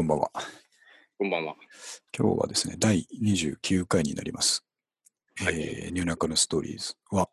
[0.00, 0.30] こんばんは。
[1.18, 1.54] こんばんは。
[2.16, 4.64] 今日はですね、第29回になります。
[5.36, 7.28] はいえーニューナカのストーリーズは、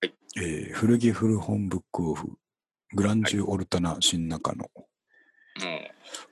[0.00, 2.38] はいえー古着古本ブックオフ、
[2.94, 4.88] グランジュオルタナ新中野も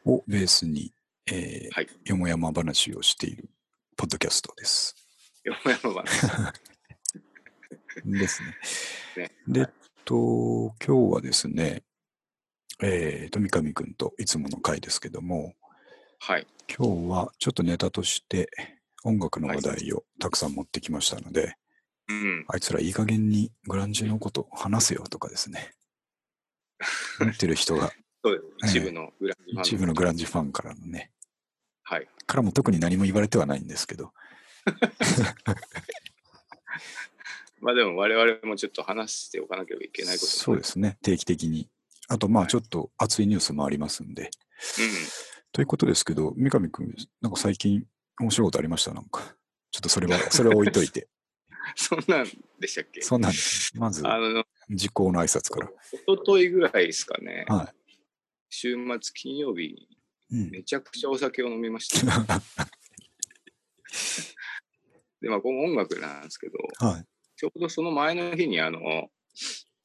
[0.06, 0.94] をベースに、
[1.26, 3.50] えーはいよもやま話をしている
[3.94, 4.96] ポッドキャストです。
[5.44, 6.06] う、よもやま話。
[8.06, 8.56] ですね。
[9.24, 9.66] ねで、えっ
[10.06, 10.14] と、
[10.82, 11.82] 今日はですね、
[12.82, 15.52] えーと、三上くんといつもの回ですけども、
[16.26, 16.46] はい。
[16.74, 18.48] 今日はちょっとネタとして
[19.04, 21.56] 音楽の話題をたくさん持ってきましたので、
[22.08, 22.46] うん。
[22.48, 25.74] あいつらいい加減にグランジのこと話せよとかですね。
[27.20, 27.92] 思ってる人が
[28.24, 28.78] そうです。
[28.78, 31.12] ええ一部のグランジファン一部のグランジファンからのね、
[31.82, 32.08] はい。
[32.26, 34.14] からも特に何も言われてはないんですけど、
[37.60, 40.26] まあでも我々もちょっと話しておかなければいけないこと。
[40.26, 41.68] そうですね、定期的に。
[42.08, 44.22] あと、まあはいちょっと熱いニュースもありますんで。
[44.22, 44.30] うん。
[45.54, 47.86] ということですけど、三上くん、なんか最近
[48.18, 48.92] 面白いことありました？
[48.92, 49.36] なんか。
[49.70, 51.06] ちょっとそれは、 それは置いといて。
[51.76, 52.26] そんなん
[52.58, 53.00] でしたっけ？
[53.02, 53.70] そんなんです。
[53.78, 55.70] まず、あの、時効の挨拶から。
[55.92, 57.44] 一昨日ぐらいですかね。
[57.46, 57.72] は
[58.50, 59.88] 週末金曜日、い。
[60.32, 60.50] うん。
[60.50, 62.06] めちゃくちゃお酒を飲みました。
[65.20, 67.06] で、まあ、この音楽なんですけど、はい。
[67.36, 69.08] ちょうどその前の日に、あの、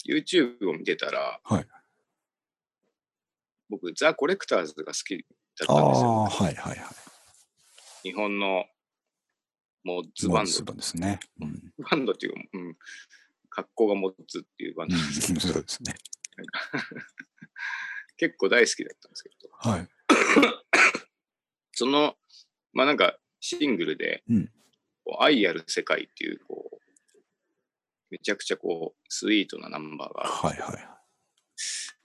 [0.03, 1.67] YouTube を見てたら、はい
[3.69, 5.23] 僕、ザ・コレクターズが好き
[5.65, 6.07] だっあたんですよ。
[6.09, 6.95] あ、はいはいは
[8.03, 8.65] 日本の
[9.83, 10.11] モッい。
[10.15, 10.51] ズバンド。
[10.51, 11.19] ズですね。
[11.41, 11.73] うん。
[11.89, 12.77] バンドっていうか、うん、
[13.49, 15.95] 格好がモッズっていうバンうドですけど、ん、 そうですね。
[18.17, 19.87] 結構大好きだったんですけど、はい。
[21.73, 22.17] その、
[22.73, 24.51] まあなんかシングルで、うん
[25.17, 26.77] 愛ある世界っていう、こう、
[28.11, 30.59] めちゃくちゃこう、スイートなナンバーがある。
[30.59, 30.89] はいはい。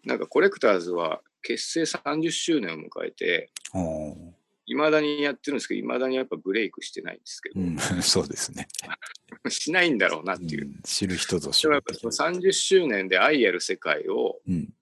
[0.09, 3.51] なんかコレクターズは結成30周年を迎えて、
[4.67, 8.67] いまだにやってるんですけど、いまだにやっぱブレイクしてないんですけど、うん、 そうですね。
[9.51, 10.67] しないんだろうなっうていう。
[10.67, 14.75] ん、知る人ぞ知でもやる的っぱその30周年で愛ある世界を、うん。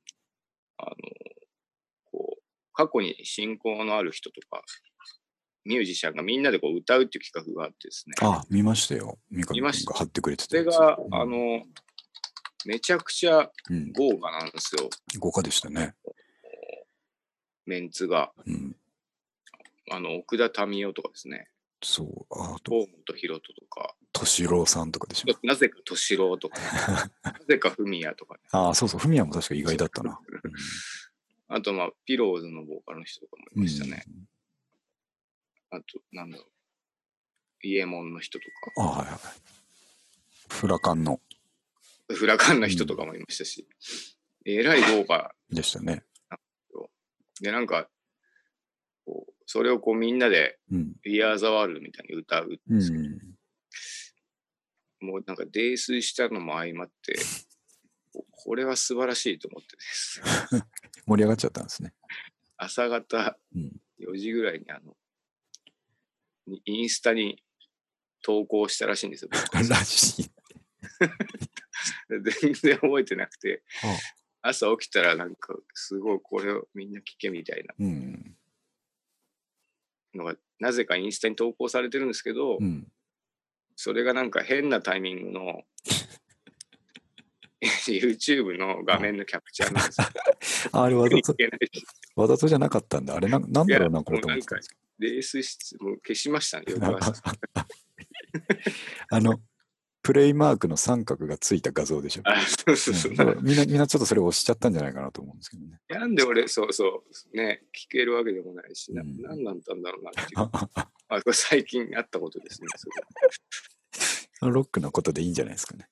[0.79, 0.97] あの、
[2.05, 4.65] こう、過去に親交のある人とか、
[5.65, 8.15] ミュージシャンがみんなでこう歌うっていう企画があってですね。
[8.21, 9.19] あ、見ましたよ。
[9.31, 10.67] 見ましたが貼ってくれてそたやつ。
[10.67, 11.65] れが、うんあ、の、
[12.65, 14.89] めちゃくちゃうん、豪華なんですよ。
[15.19, 15.95] 豪華でしたね。
[17.67, 18.33] メンツが。
[18.47, 18.77] うん。
[19.91, 21.49] あの、奥田民生とかですね。
[21.83, 22.27] そう。
[22.31, 25.47] あと、河本ロ人とか、敏郎さんとかでしょ。
[25.47, 26.59] なぜか敏郎とか、
[27.25, 29.01] なぜか文也とか、ね、ああ、そうそう。
[29.01, 30.21] フミヤも確か意外だったな。
[31.49, 33.63] あと、まあ、ピローズのボーカルの人とかもいうん。
[33.65, 34.05] ましたね。
[35.71, 36.47] あと、なんだろう。
[37.65, 38.45] イエモンの人と
[38.77, 38.83] うん。
[38.85, 39.19] あはいはい。
[40.49, 41.23] フラカンのか、
[42.15, 43.67] フラカンの人とかもいましたし、
[44.45, 46.05] えらい豪華でしたね。
[47.43, 47.89] で、なんか、
[49.05, 50.95] こう、それをこうみんなで、うん。
[51.05, 53.19] We Are the World みたいに歌うんうですけど、ん。
[55.01, 57.19] もうなんか泥酔したのも相まって、
[58.13, 60.23] ここれは素晴らしいと思ってです。
[61.05, 61.93] 盛り上がっちゃったんですね。
[62.57, 63.81] 朝方うん。
[63.99, 64.97] 4時ぐらいにあの、
[66.47, 67.43] にインスタに
[68.23, 69.31] 投稿したらしいんですよ。
[69.33, 70.31] 僕 らしい。
[72.09, 78.37] 全然覚えてなくて、あ朝起きたらなんかすごいこれをみんな聞けみたいなうん。
[80.15, 82.87] のが、なぜかインスタに投稿されてるんですけど、うん。
[83.77, 85.63] それがなんか変なタイミングの
[87.63, 90.71] YouTube の画面のキャプチャーなんですよ。
[90.73, 91.35] あ あれわざと
[92.17, 93.15] わざとじゃなかったんだ。
[93.15, 96.97] あれな、なんだろうな、これと思ってたんですけ泥酔しもう消しましたね、翌ど。
[96.99, 97.23] 朝。
[99.11, 99.41] あの、
[100.03, 102.23] プレイマークの三角がついた画像でしょ？
[102.25, 103.17] あ、そうそうそううん。
[103.17, 105.79] だからみんな、みんなちょっとそれ押しちゃったんじゃないかなと思うんですけどね。
[105.89, 110.39] なんで俺、そうそう、ね、聞けるわけでもないし、なうんなんなんだんだろうなっていう。
[111.09, 112.69] あ、これ最近あったことですね。
[114.39, 115.89] それロックのことでいいんじゃないですかね。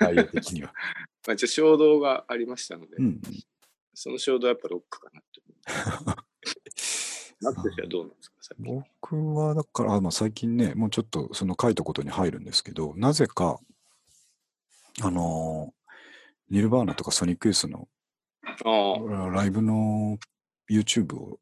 [0.00, 0.74] 内容的には。
[1.26, 3.20] まあ、ちょ衝動がありましたので、うん。
[3.94, 5.40] その衝動はやっぱロックかなと
[6.04, 6.16] 思
[7.40, 7.44] う。
[7.44, 8.36] マックスはどうなんですか？
[8.58, 13.58] 僕はだから、あまあ、最近ね、もうちょっとその書いたことに入るんですけど、なぜか、
[15.02, 15.76] あのー
[16.48, 17.88] ニルバーナとかソニックユースの
[19.32, 20.16] ライブの
[20.70, 21.40] YouTube を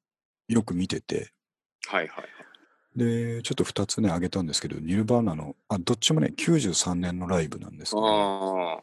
[0.49, 1.31] よく見てて、
[1.89, 2.99] はいはい。
[2.99, 8.83] で、ちょっと2つね、上げたんですけど、ニルバーナの、あ、どっちもね、93年のライブなんですけど、あ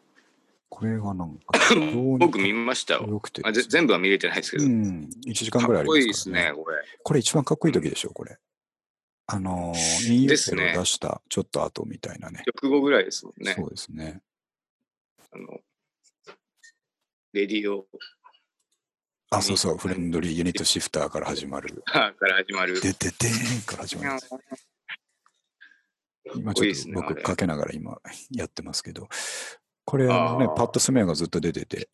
[0.72, 1.60] これがなんか、
[2.18, 3.06] 僕見ましたよ。
[3.06, 6.78] よくてあぜ全部は見れてないですけど、うん、1時間ぐらいありかっこいいですすね、これ。
[7.04, 8.40] これ一番かっこいい時でしょ、これ。
[9.28, 12.44] あのー、イン・ユーテロを出したちょっと後みたいなね。
[12.46, 13.54] 曲後ぐらいですもんね。
[13.54, 14.22] そうですね。
[15.34, 15.60] あの、
[17.34, 17.86] レディオ
[19.30, 21.84] あ、そうそう、フレンドリーユニットシフターから始まる。
[21.86, 22.80] から始まる。
[22.80, 24.20] でててーんから始まる。
[26.34, 28.00] 今ちょっと僕かけながら今
[28.32, 29.10] やってますけど、
[29.92, 30.10] これね
[30.56, 31.90] パッドスメアがずっと出てて、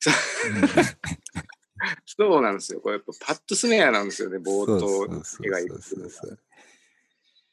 [2.04, 2.80] そうなんですよ。
[2.80, 5.74] これやっぱパッドスメアなんですよね、冒頭描いて。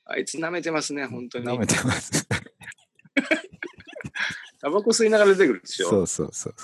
[0.06, 1.46] あいつ舐めてますね、本当に。
[1.46, 2.28] 舐めてます。
[4.60, 5.90] タバコ吸いながら出てくるでしょ。
[5.92, 6.56] そうそうそう。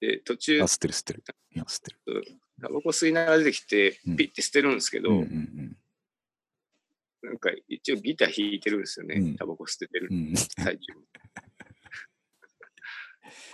[0.00, 1.24] で、途中あ、、吸ってる吸ってる。
[1.52, 2.26] 今吸ってる。
[2.60, 5.78] タバコ吸いながら出てきてうん、ピッて捨てるんですけど、うんうん
[7.22, 10.28] なんか一応ギター弾いてるんですよね、うんタバコ捨ててるうん。
[10.28, 11.00] うん最中に。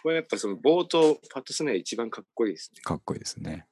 [0.02, 3.66] これやっぱその冒頭、パッドスメア一番かっこいいですかっこいいですね。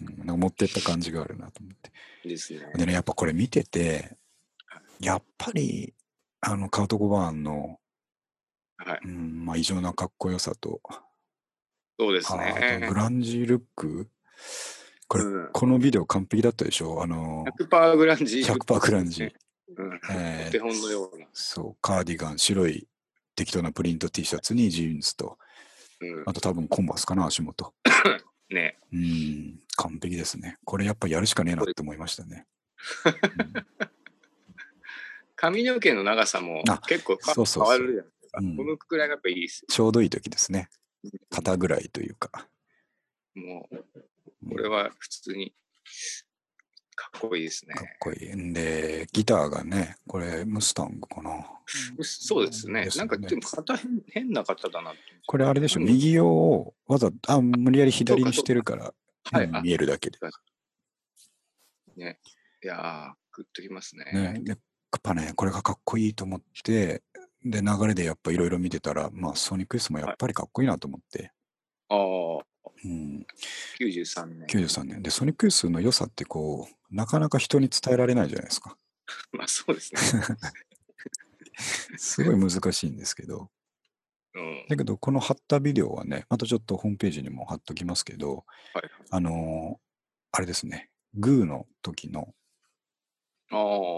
[0.00, 1.90] うん、なんか持ってった感じがあるなと思って。
[2.24, 2.30] ね。
[2.30, 2.60] ですね。
[2.76, 4.16] でね、やっぱこれ見てて、
[5.00, 5.94] やっぱり、
[6.40, 7.78] あの、カウト・ゴバーンの、
[8.76, 9.00] はい。
[9.04, 10.80] うん、まあ、異常なかっこよさと、
[11.98, 12.94] そうですねグ。
[12.94, 14.08] ランジルック、
[15.06, 17.02] これ、うんこのビデオ完璧だったでしょ？
[17.02, 18.40] あの、100%グランジ。
[18.40, 19.22] 100%グランジ。
[19.76, 20.00] うん。
[20.10, 21.26] えーお手本のような。
[21.32, 22.88] そう、カーディガン、白い
[23.36, 25.38] 適当なプリント T シャツにジーンズと、
[26.12, 27.72] うんあと多分コンバースかな、足元。
[28.50, 28.78] ね。
[28.92, 30.58] うん、完璧ですね。
[30.64, 32.46] これやっぱやるしかねえなって思いましたね。
[35.36, 38.38] 髪の毛の長さもあ結構かそうそうそう変わるじゃないですか。
[38.40, 40.68] うんこのくらいがやっぱいいですちょうどいい時ですね。
[41.30, 42.48] 肩ぐらいというか。
[43.34, 43.42] よ。
[43.42, 45.54] もう、これは普通に
[46.96, 47.84] かっこいいですねか。
[47.84, 48.30] っこいい。
[48.34, 51.46] んで、ギターがね、これ、ムスタングかな。
[52.02, 52.84] そうですね。
[52.84, 54.92] ですねなんかでも型変変な方だな。
[55.26, 58.94] これあれでしょ、うん右用をわざあ無理やり左にしてるから、
[59.32, 59.46] はい。
[59.46, 60.18] うんあ見えるだけで。
[61.96, 62.18] ね。
[62.62, 64.04] いやー、グッときますね。
[64.12, 64.58] ね、でやっ
[65.02, 67.02] ぱね、これがかっこいいと思って、
[67.44, 71.30] で、流れでやっぱいろいろ見てたら、まあ、ソニック S もやっぱりかっこいいなと思って、
[71.88, 72.44] ああ、
[72.84, 73.26] うん、
[73.80, 74.46] 93年。
[74.46, 75.02] 93年。
[75.02, 78.76] で、ソニック S の良さってこう、なかなか人に伝えられないじゃないですか。
[79.32, 80.00] まあそうですね。
[81.96, 83.50] すごい難しいんですけど、
[84.34, 84.66] うん。
[84.68, 88.44] だけど、この貼ったビデオはね、またちょっとホームページにも貼っときますけど、
[88.74, 88.90] はい。
[89.10, 89.84] あのー
[90.36, 92.34] あれですね、グーの時の、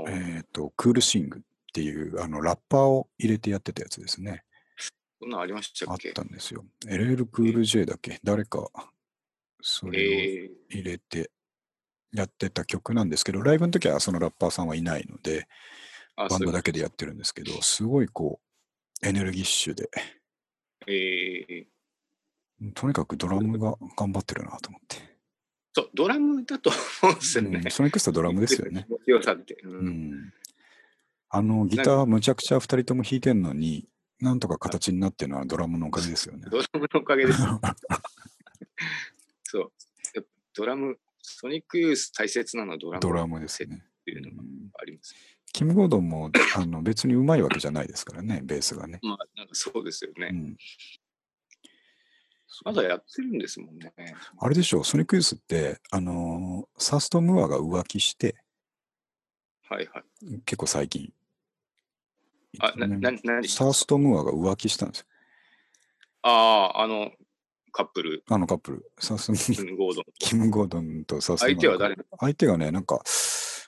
[0.06, 1.43] えっ、と、クールシングっ
[1.73, 4.44] ていう、あの、ラッパーを入れてやってたやつですね。
[5.26, 6.64] そんなんありましたあっっけたんですよ。
[6.87, 8.20] LL クール J だっけ？
[8.23, 8.70] 誰か、
[9.61, 11.32] それをええ入れて
[12.12, 15.49] やってた曲なんですけど、ライブの時はそのラッパーさんはいないので、
[16.14, 16.70] あ、バンドだけ。
[16.70, 18.40] けでやってるんですけど、すごいこ
[19.02, 19.90] う、エネルギッシュで、
[20.87, 21.67] ええ
[22.75, 24.96] とにかくドラムが頑張ってるなと思って。
[25.75, 26.70] そう、ドラムだと
[27.02, 27.70] 思うんですよねうん、。
[27.73, 28.87] ソニックスタドラムですよね。
[28.88, 29.69] う。
[29.69, 30.32] うんん。
[31.28, 33.88] あの、ギターむちゃくちゃ2人とも弾いてんのに、
[34.21, 36.47] なんとか形になってるのはドラムのおかげですよね。
[36.51, 37.39] ドラムのおかげです。
[39.45, 39.73] そう。
[40.55, 43.85] ドラム、ソニックユース大切なのはドラムドラムですっね。
[44.05, 45.15] ていうのがうんあります。
[45.53, 49.01] キム・ゴードンもあの別にうまいわけじゃないですからね、ベースがね。
[49.03, 50.29] まあ、なんかそうですよね。
[50.31, 50.57] うん、
[52.65, 53.93] まだやってるんですもんね。
[54.39, 58.37] あれでしょう、ソニックユースって、あのーサースト・ムーアが浮気して、
[59.69, 60.05] はいはい。
[60.45, 61.12] 結構最近。
[62.61, 63.64] あ、な、な、何でした？
[63.64, 65.06] サースト・ムーアが浮気したんですよ。
[66.23, 67.12] ああ、あの、
[67.73, 68.91] カップル、あのカップル。
[68.99, 70.05] サースキム・ゴードン。
[70.19, 73.03] キム・ゴードンとサースト・ムーア相手は誰相手がね、なんか、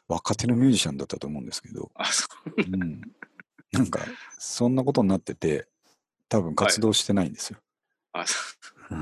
[0.08, 2.54] 若手のミュージシャンだったと思うんですけど、あ、そう。
[2.56, 3.00] うん、
[3.72, 4.00] なんか、
[4.38, 5.68] そんなことになってて、
[6.30, 7.58] 多分活動してないんですよ。
[8.12, 8.38] あ、そ
[8.90, 8.94] う。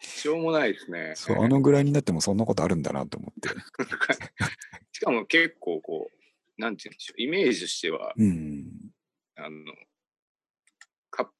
[0.00, 1.14] しょうもないですね。
[1.16, 3.48] そう、あのぐらいになってもそんなことあるんだなと思って。
[4.92, 6.21] しかも結構こう、
[6.58, 8.70] なんて言うんでしょう、イメージとしては、うん。
[9.36, 9.72] あの、
[11.10, 11.32] カップ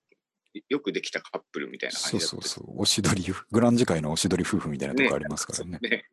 [0.69, 2.81] よくできたカップルみたいなそう感じだったそうそう。
[2.81, 5.78] おしどり、グランジ界のおしどり夫婦みたいなとこありますからね。
[5.83, 6.04] そうね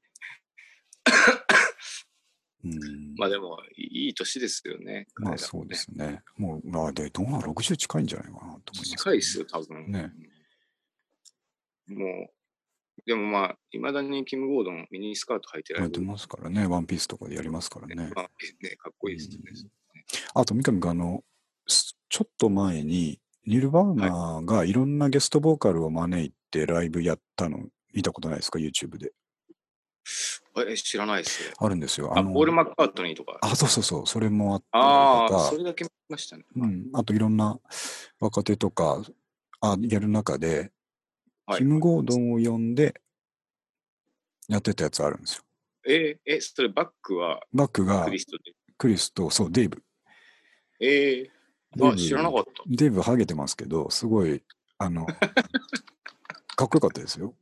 [2.63, 3.15] うん。
[3.15, 5.07] まあでも、いいい年ですよね。
[5.15, 6.21] まあそうですね。
[6.37, 9.91] もう、まあで、どうなの ?60 近いんじゃないかなと思います、近いですよ、多分。
[9.91, 10.11] ね
[11.87, 12.38] もう、
[13.05, 16.07] でもまあ、いまだにキム・ゴードン、ミニスカート履いてらやってれる。
[16.07, 16.67] ますからね。
[16.67, 17.95] ワンピースとかでやりますからね。
[18.15, 18.29] まあ
[18.61, 19.69] ね、かっこいいですね。
[20.33, 21.23] あと、三上君、あの、
[21.67, 29.13] すちょっと前に、ニルバーナがいろんなゲストボーカルを招いてライブやったの見たことないですか ?YouTube で。
[30.67, 31.53] え、知らないですよ。
[31.57, 32.17] あるんですよ。
[32.17, 33.37] あ、のポール・マッカートニーとか。
[33.41, 34.07] あ、そうそうそう。
[34.07, 36.43] それもあったああ、りとかそれだけ見ましたね。
[36.55, 37.59] うん、あといろんな
[38.19, 39.03] 若手とか
[39.61, 40.71] あやる中で、はい
[41.57, 43.01] キム・ゴードンを呼んで
[44.47, 45.43] やってたやつあるんですよ。
[45.87, 48.53] えーえ、それバックはバックがクリストで？
[48.77, 49.83] クリスと、そう、デイブ。
[50.79, 51.29] えー、デイ
[51.75, 52.63] ブあ、知らなかった。
[52.67, 54.43] デイブハゲてますけど、すごい、
[54.77, 55.05] あの、
[56.55, 57.35] かっこよかったですよ。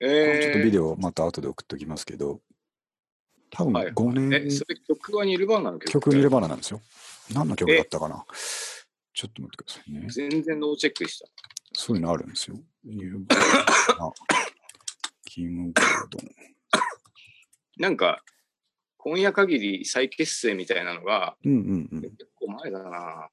[0.00, 2.40] えこれちょっとビー、デオまた後で送っておきますけど、
[3.50, 6.80] 多分はいはい5年、え、それ曲はニルバーナの曲曲ニルバーナなんですよ。
[7.32, 8.24] 何の曲だったかな
[9.12, 10.06] ちょっと待ってくださいね。
[10.08, 11.26] 全然ノーチェックでした。
[11.74, 12.56] そういうのあるんですよ。
[12.88, 14.12] ニルバーナ、
[15.24, 16.30] キム・ゴードン。
[17.76, 18.24] なんか、
[18.96, 22.00] 今夜限り再結成みたいなのが、うんうんうん。
[22.00, 23.28] 結構前だな。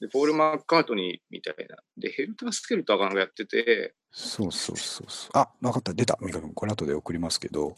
[0.00, 1.76] で、ポール・マッカートニーみたいな。
[1.96, 5.30] で、ヘルター・スケルターがなんかやってて、そうそうそうそう。
[5.34, 5.92] あ、わかった。
[5.92, 6.16] 出た。
[6.20, 7.76] ミカ君、これ後で送りますけど、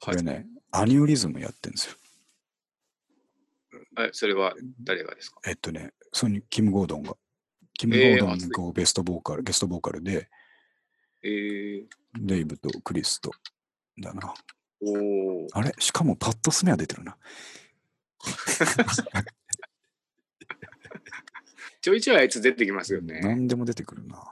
[0.00, 1.96] これね、アニューリズムやってるんですよ。
[4.00, 5.40] えそれは誰がですか？
[5.46, 7.16] えっとね、そのキム・ゴードンが。
[7.78, 10.28] キム・ゴえーードンがベストボーカル、ゲストボーカルで、
[11.22, 13.30] えー、デイブとクリスと、
[14.00, 14.34] だな。
[14.82, 15.72] おーあれ？
[15.78, 17.16] しかもパッド・スネア出てるな。
[21.80, 23.20] ちょいちょいあいつ出てきますよね。
[23.20, 24.22] 何でも出てくるな。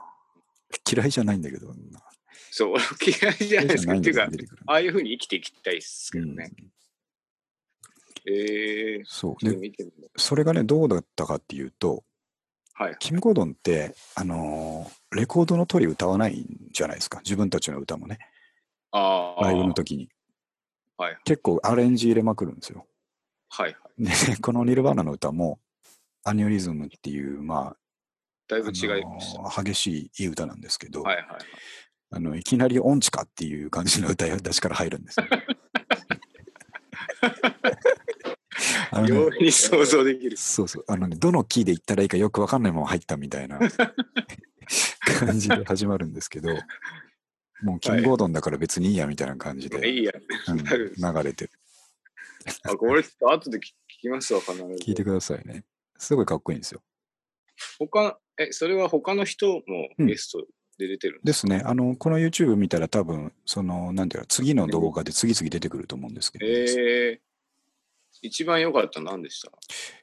[0.89, 2.03] 嫌いじゃないんだけどな。
[2.51, 2.83] そう、俺
[3.19, 3.95] 嫌いじゃないですか。
[3.95, 4.29] っていうか
[4.67, 6.51] ああいうふうに生きていきたいですけうんどね。
[8.25, 9.45] えー、そう。
[9.45, 9.71] で、
[10.17, 12.03] それがね、どうだったかっていうと、
[12.79, 12.95] はい。
[12.99, 17.19] キム・ゴードンって、あのーレコードの通り歌わないんじゃないですか？
[17.23, 18.19] 自分たちの歌もね。
[18.91, 19.43] ああ。
[19.45, 20.09] ライブの時に。
[20.97, 22.85] はい結構アレンジ入れまくるんですよ。
[23.49, 24.03] はいはい。
[24.03, 25.59] で、このニルバーナの歌も、
[26.23, 27.77] アニュリズムっていう、まあ、
[28.47, 29.63] だいぶ違いあました。
[29.63, 31.37] 激しいいい歌なんですけど、はいはいはい。
[32.11, 35.25] あのいきなり音痴かっていう感じの歌出しから入るんですよ。
[38.97, 40.37] あのね容易に想像できる。
[40.37, 40.85] そうそう。
[40.87, 43.59] あのね、どのキーで言ったらいいかよくわかんないまま入ったみたいな
[45.19, 46.49] 感じで始まるんですけど、
[47.61, 50.13] もうキングゴードンだから別にいいやみたいな感じで、いいや。
[50.49, 51.51] うんなる流れてる。
[52.63, 54.63] あ、これちょっと後で聞聞きますわ、必ず。
[54.63, 55.65] 聞いてくださいね。
[55.97, 56.81] すごいかっこいいんですよ。
[57.79, 60.45] 他、え、それは他の人もうんゲスト
[60.77, 61.63] で出てるんでですすね。
[61.65, 67.19] あの、この YouTube 見たら多分、その、なんていうか、次の動画で次々出てくると思うんですけど、えー、
[68.21, 69.51] 一番良かったの何でした？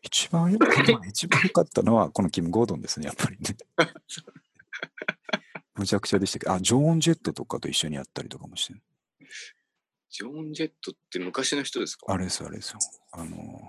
[0.03, 3.57] 一番よかった、一番良かったのは、このキム・ゴードンですね、やっぱりね。
[5.75, 8.83] むちゃくちゃでしたけど、あ、ジョーン・ジェットとかと一緒にやったりとかもしてる
[10.11, 12.13] ジョーン・ジェットって昔の人ですか？
[12.13, 12.79] あれですよ、あれですよ。
[13.13, 13.61] あの、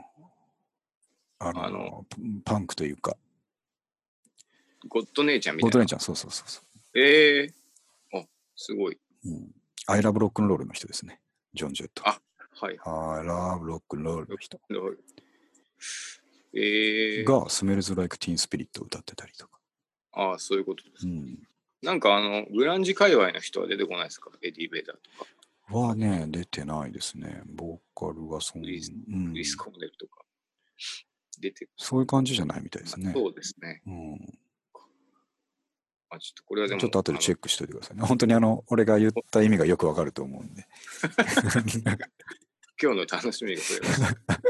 [1.39, 2.05] あの、あの
[2.43, 3.17] パンクというか、
[4.87, 5.69] ゴッド姉ちゃんみたいな？
[5.69, 6.61] ゴートレンちゃん、そうそうそうそ
[6.93, 8.25] えー、あ、
[8.55, 8.95] すごい。
[8.95, 8.99] う。
[9.29, 9.51] うん。
[9.87, 11.19] アイラブロックンロールの人ですね。
[11.55, 12.07] ジョン・ジェット。
[12.07, 12.21] あ
[12.59, 12.77] はい。
[12.85, 14.59] アイラブロックンロールの人
[16.53, 19.59] えー、が、スメルズ・ライク・ティーン・スピリットを歌ってたりとか。
[20.13, 21.05] ああ、そういうことです。
[21.07, 21.37] うん。
[21.81, 24.31] なんかあの、グランジ界隈の人は出てこないですか？
[24.41, 27.41] エディ・ヴェダーとか、はね、出てないですね。
[27.45, 30.23] ボーカルはそん、クリスうんクリス・コーネルとか。
[31.39, 33.11] 出てそういう感じじゃないみたいですね。
[33.13, 33.81] そうですね。
[33.85, 34.15] うん、
[36.09, 36.79] あ、ちょっとこれはでも。
[36.79, 38.03] ちょっと後でチェックしておいてくださいね。
[38.05, 40.65] 本当にあの、俺が言った意味がよくわかると思うんで。
[42.77, 42.85] ク。
[42.85, 44.41] 今日の楽しみが増えました。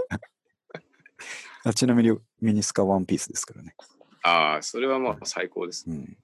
[1.69, 3.75] あちなみにミニスカワンピースですからね。
[4.23, 5.85] ああ、それはまあ最高です。
[5.87, 6.17] うん。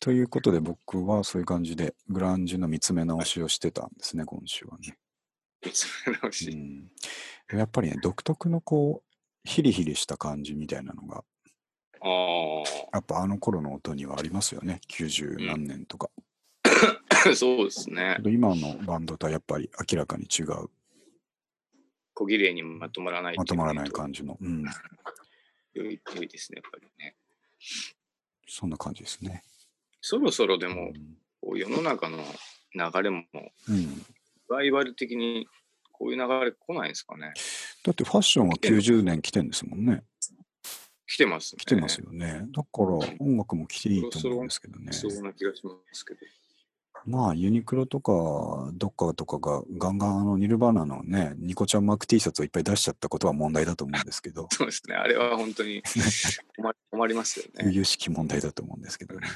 [0.00, 4.98] ということで僕はそういう感じでグランジの見つめ直しをしてたんですね、今週はね。
[5.64, 6.50] 見つめ直うし。
[6.54, 6.90] ん、
[7.52, 11.24] やっぱりね、独特のこう、ヒリヒリした感じみたいなのが、
[12.00, 12.08] あ
[12.92, 14.80] やっぱあの頃の音にはありますよね。
[14.88, 16.10] 90何年とか。
[16.18, 16.22] あ、
[17.36, 20.68] そうですね今のバンドとはやっぱり明らかに違う、
[22.14, 23.36] 小綺麗にまとまらない。
[23.36, 24.64] まとまらない感じの、うん、
[25.74, 27.16] 良い良いですね、やっぱりね。
[28.46, 29.42] そんな感じですね。
[30.00, 31.16] そろそろでも、うん
[31.56, 32.18] 世の中の
[32.74, 33.24] 流れも、
[33.68, 34.06] うん、
[34.48, 35.46] ライバル的に
[35.90, 37.32] こういう流れ来ないんですかね。
[37.84, 40.04] だってファッションは90年来てんですもんね。
[41.06, 41.60] 来てますね。
[41.60, 42.46] 来てますよね。
[42.52, 42.86] だから
[43.18, 44.92] 音楽も来ていいと思うんですけどね。
[44.92, 46.20] そうな気がしますけど。
[47.06, 54.94] まあユニクロとかどっかとかがガンガンあのニルバーナのね、ニコちゃんマーク T シャツをいっぱい出しちゃったことは問題だと思うんですけど、 そうですね。
[54.94, 55.82] あれは本当に
[56.56, 57.64] 困り困りますよね。
[57.66, 59.28] 由々しき問題だと思うんですけどね。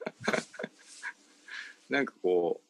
[1.90, 2.66] なんかこう、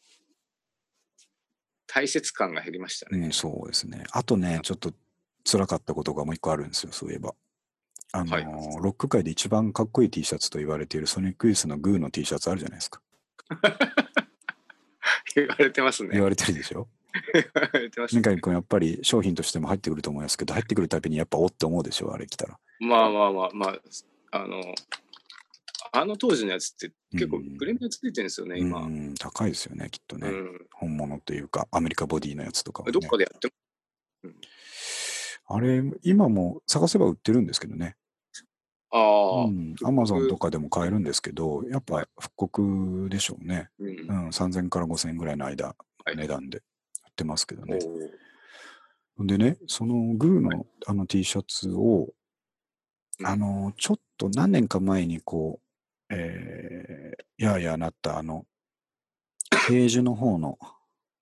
[1.87, 3.19] 大切感が減りましたね。
[3.19, 4.05] うん、そうですね。
[4.13, 4.93] あとね、ちょっと
[5.45, 7.35] 辛かったことがもう一個あるんですよ、そういえば。
[8.13, 8.45] あのーはい
[8.81, 13.01] ロック界で一番かっこいい T シャツと言われているソニックユースのグーの T シャツあるじゃないですか。
[15.37, 16.11] 言われてますね。
[16.13, 16.89] 言われてるでしょ？
[17.33, 22.59] 言われてます三上君やっぱり商品としても入ってくると思いますけど、入ってくるたびにやっぱおって思うでしょ、あれ来たら。
[22.81, 23.81] まあまあまあまあ、
[24.33, 24.61] あの、
[25.93, 28.81] あの当時のやつって結構うんプレミアついてるんですよね、今。
[28.81, 30.29] ううんん、高いですよね、きっとね。
[30.29, 30.67] ん。
[30.73, 32.93] 本物というか、アメリカボディのやつとかは、ね。
[32.93, 33.49] どっかでやって
[35.49, 37.97] あれ、今も探せば売ってるんですけどね。
[38.91, 39.75] ああ、うん。
[39.85, 43.69] アマゾンとかでも買えるんですけど、やっぱ復刻でしょうね。
[43.79, 44.13] うんう。
[44.27, 44.29] ん。
[44.29, 46.63] 3000から5000円ぐらいの間、はい値段で売っ
[47.17, 47.79] てますけどおね。
[49.19, 52.05] ーでね、そのグーのあの T シャツを、
[53.19, 55.59] うんあの、ちょっと何年か前にこ
[56.11, 58.45] う、えー、やーやーなったあの、
[59.69, 60.59] ページの方の、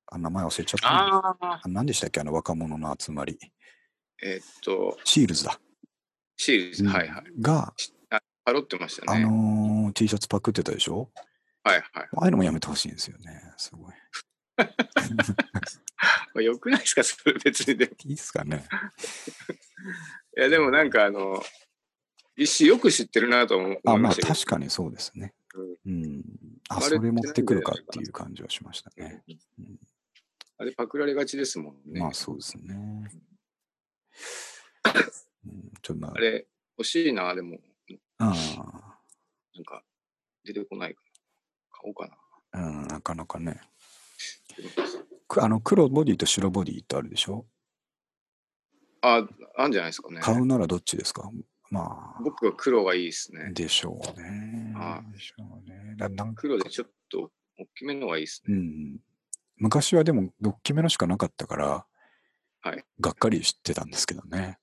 [0.06, 3.38] あ名前忘れちゃったあ何でしたっけあの若者の集まり。
[4.22, 5.58] えーっと、シールズだ。
[6.36, 7.24] シールズ、うんはいはい。
[7.40, 7.74] が、
[8.44, 9.22] パロってましたあね。
[9.24, 11.10] のー T シャツパクってたでしょ？
[11.62, 11.84] はいはい。
[11.94, 13.42] ああいうのもやめてほしいんですよね。
[13.56, 13.92] すごい。
[16.34, 17.92] まあ、よくないですか、それ別にでも。
[18.04, 18.66] いいっすかね。
[20.36, 21.42] いや、でもなんかあの、
[22.36, 24.34] 一種よく知ってるなと思思あ、まあいましたけど。
[24.34, 25.32] 確かにそうですね。
[25.86, 26.22] うん。
[26.68, 29.22] あ、あれそれ持ってくるかっていう感じはしましたね。
[29.58, 29.78] うん
[30.56, 32.00] あれパクられがちですもんね。
[32.00, 33.10] まあそうですね。
[35.92, 36.46] うん、ちょっとまあれ
[36.78, 37.58] 欲しいな、でも、
[38.18, 39.82] あ、なんか
[40.44, 41.10] 出てこないかな。
[41.70, 42.08] 買おうか
[42.52, 42.60] な。
[42.60, 43.60] うん、うん、なかなかね。
[45.26, 47.46] くあの黒ボディと白ボディとあるでしょ？
[49.00, 49.26] あ、
[49.56, 50.20] あんじゃないですかね。
[50.20, 51.30] 買うならどっちですか？
[51.70, 53.52] ま僕は黒がいいですあ、ね。
[53.52, 55.00] でしょうねあ。
[55.12, 55.94] でしょうね。
[55.96, 58.54] だなんか黒でちょっと大きめのがいいですね。
[58.54, 58.98] うん。
[59.56, 61.86] 昔はでも、大きめのしかなかったから、
[62.60, 62.84] はい。
[63.00, 64.58] がっかりしてたんですけどね。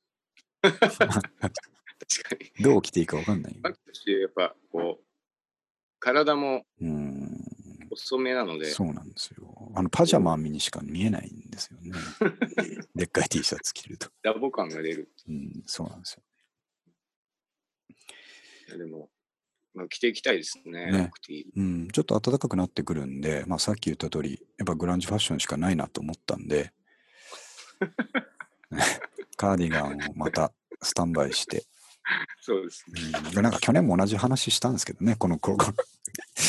[0.62, 2.63] 確かに。
[2.63, 3.58] どう着ていいかわかんない。
[3.62, 5.06] バックしてやっぱこう、
[6.00, 7.46] 体もうん。
[7.91, 9.72] 細めなので、そうなんですよ。
[9.75, 11.91] あの、パジャマにしか見えないんですよね。
[12.96, 14.10] でっかい T シャツ着ると。
[14.22, 15.12] ラボ感が出る。
[15.27, 16.24] うん、そうなんですよ。
[18.77, 19.10] でも、
[19.74, 20.91] まあ、着ていきたいですね。
[20.91, 21.12] ね
[21.56, 26.72] うん、ちょっと暖かくなってくるんで、まあ、さっき言った通り、やっぱグランジファッションしかないなと思ったんで、
[28.70, 28.80] ね
[29.41, 30.51] カーディガンをまた
[30.83, 31.63] スタンバイして、
[32.41, 33.01] そうですね。
[33.25, 35.57] うん、でなんか去年も同じ話したんですけどね、この頃。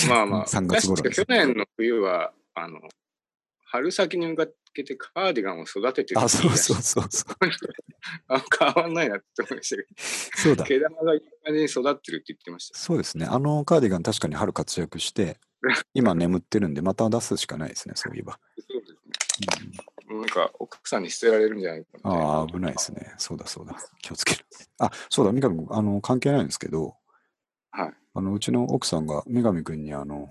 [0.08, 2.80] まあまあ、 3月頃去年の冬は、あの、
[3.64, 7.34] 春先に向かけてカーディガンを育ててるあ、そうそうそうそう。
[8.28, 9.86] あ変わんないなって思いましたけ
[10.36, 10.68] そうだど、。
[10.68, 12.78] 毛玉がいい感じに育ってるって言ってました。
[12.78, 13.24] そうですね。
[13.24, 15.38] あのカーディガン確かに春活躍して、
[15.94, 18.38] 今眠ってるんで、また出すしかないですね、そういえば。
[18.58, 19.78] そうですうんね。
[20.20, 23.14] なんか、奥さんに捨てられるんじゃないかああ、危ないですね。
[23.18, 23.76] そうだそうだ。
[24.02, 24.44] 気をつける。
[24.78, 26.96] あ、そうだ、三上君、あの、関係ないんですけど、
[27.70, 27.94] はい。
[28.14, 30.28] あの、うちの奥さんが三上君に、あの、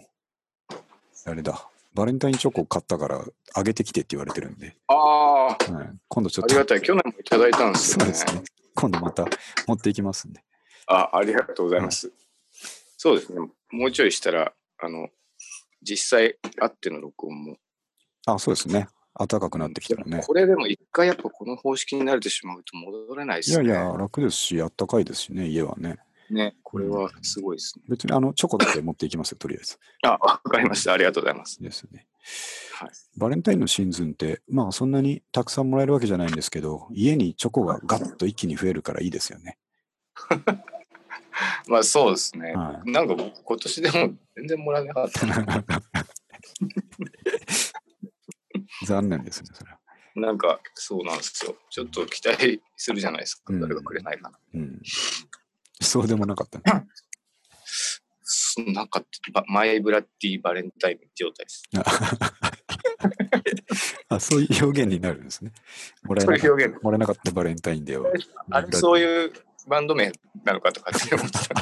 [1.26, 5.58] あれだ、バレンタインチョコ買ったから、あげてきてって言われてるんで、ああ、はい、
[6.08, 6.82] 今度ちょっと、ありがたい。
[6.82, 8.14] 去年もいただいたんですよね。
[8.14, 8.44] そうですね。
[8.76, 9.26] 今度また
[9.68, 10.44] 持っていきますんで。
[10.88, 12.12] あ、ありがとうございます。
[12.98, 13.40] そうですね。
[13.72, 15.10] もうちょいしたら、あの、
[15.82, 17.58] 実際会っての録音も。
[18.26, 18.88] あ、そうですね。
[19.18, 20.24] 暖かくなってきたらね。
[20.26, 23.66] これでも一回やっぱこの方式に慣れてしまうと戻れないですね。
[23.66, 25.98] いやいや、楽ですし、あったかいですしね、家はね。
[26.30, 27.84] ね、これはすごいですね。
[27.90, 29.78] 別に、あの、チョコだけ持っていきますよ、とりあえず。
[30.04, 30.94] あ、わかりました。
[30.94, 31.62] ありがとうございます。
[31.62, 32.08] ですね。
[32.74, 32.90] はい。
[33.18, 39.58] バレンタインのシーズンって、まあそんなにたくさんもらえるわけじゃないんですけど、家にチョコがガッと一気に増えるからいいですよね。
[41.68, 42.54] まあそうですね。
[42.54, 45.46] はなんか僕今年でも全然もらえなかったな。
[48.86, 49.80] 残念ですね、それは。
[50.16, 51.56] なんかそうなんですよ。
[51.70, 53.44] ちょっと期待するじゃないですか。
[53.54, 54.38] うん誰がくれないかな。
[54.56, 54.82] うん。
[55.82, 56.86] そうでもなかったね。
[58.24, 61.64] そなんかばマイブラッディバレンタイン状態です。
[64.10, 65.54] あそういう表現になるんですね。
[66.04, 68.12] もらえなかったもらえなかったバレンタインデーは。
[68.50, 69.34] あれそういう
[69.68, 70.12] バンド名
[70.44, 71.56] なのかとかって思ってた。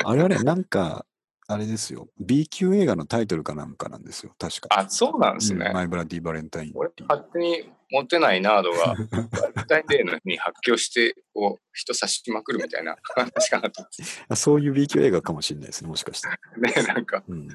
[0.04, 1.06] あれはね、なんか、
[1.52, 2.08] あれですよ。
[2.20, 4.32] B 級映画のタイトルかなんかなんですよ。
[4.38, 4.68] 確か。
[4.70, 5.66] あ、そうなんですね。
[5.66, 6.90] うんマイブラディバレンタイン俺。
[7.08, 13.84] 勝手にモテないナードがバレンタインデーの日に発狂してこう人差しまくるみたいな話かなと
[14.36, 16.36] そういう B 級映画かもしれないですね、もしかしたら。
[16.72, 17.48] て ねなんかうん。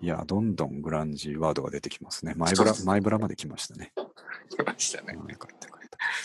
[0.00, 2.32] いや、どんどんグランジワードが出てきますね。
[2.36, 3.92] マイブラ、マイブラまで来ましたね。
[4.48, 5.14] 来ましたね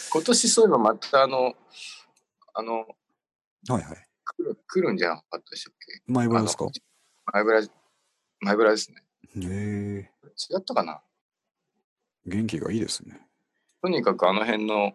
[0.09, 1.55] 今年そういえばまたあの
[2.53, 2.87] あの
[3.67, 3.73] た。
[3.73, 4.06] はいはい。
[4.37, 6.01] 来る来るんじゃなかったでしたっけ？
[6.11, 6.65] マイブラですか？
[6.65, 6.71] あの
[7.33, 7.61] マイブラ
[8.39, 9.03] マイブラですね。
[9.35, 10.11] へえ。
[10.53, 11.01] 違ったかな？
[12.25, 13.19] 元気がいいですね。
[13.81, 14.93] とにかくあの辺の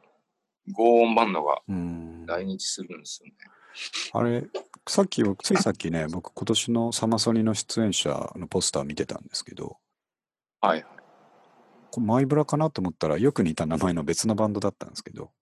[0.74, 2.24] 轟音バンドがうん。
[2.24, 3.34] 来日するんですよね、
[4.12, 4.44] あれ、
[4.86, 9.78] さっき、ついさっきね、僕今年のサマソニの出演者のポスター見てたんですけど、
[10.60, 10.84] はい。
[11.90, 15.32] これマイブラかなと思ったらよく似た名前の別のバンドだったんですけど、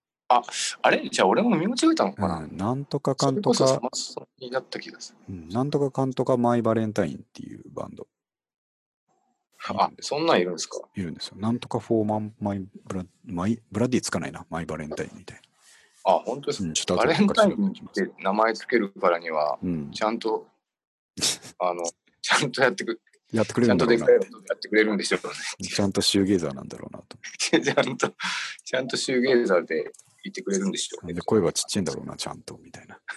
[0.81, 1.09] あれ？
[1.09, 5.35] じゃあ俺も見間違えたのかな、うん、なんとかかんとか、マソニだった気がする。
[5.35, 8.07] うん、なんとかかんとかマイバレンタインっていうバンド。
[9.67, 10.79] あそんなんいるんですか？
[10.95, 11.35] いるんですよ。
[11.37, 15.41] なんとかフォーマンマイブラマイブラディつかないな、マイバレンタインみたい
[16.03, 16.67] あ、本当ですか？
[16.67, 20.47] うん、ちょっとバレンタインって名前つけるからには、うん、ちゃんと、
[21.59, 21.83] あの、
[22.21, 22.99] ちゃんとやってく、
[23.31, 24.05] やってくれるんだろうな。
[24.05, 25.33] とでやってくれるんでしょうね。
[25.69, 27.17] ちゃんとシューゲーザーなんだろうなと。
[27.37, 28.11] ちゃんと、
[28.65, 29.91] ちゃんとシューゲーザーで
[30.23, 31.21] 言ってくれるんでしょうねで、。
[31.21, 33.01] 声はちっちゃいんだろうな、ちゃんと、みたいな。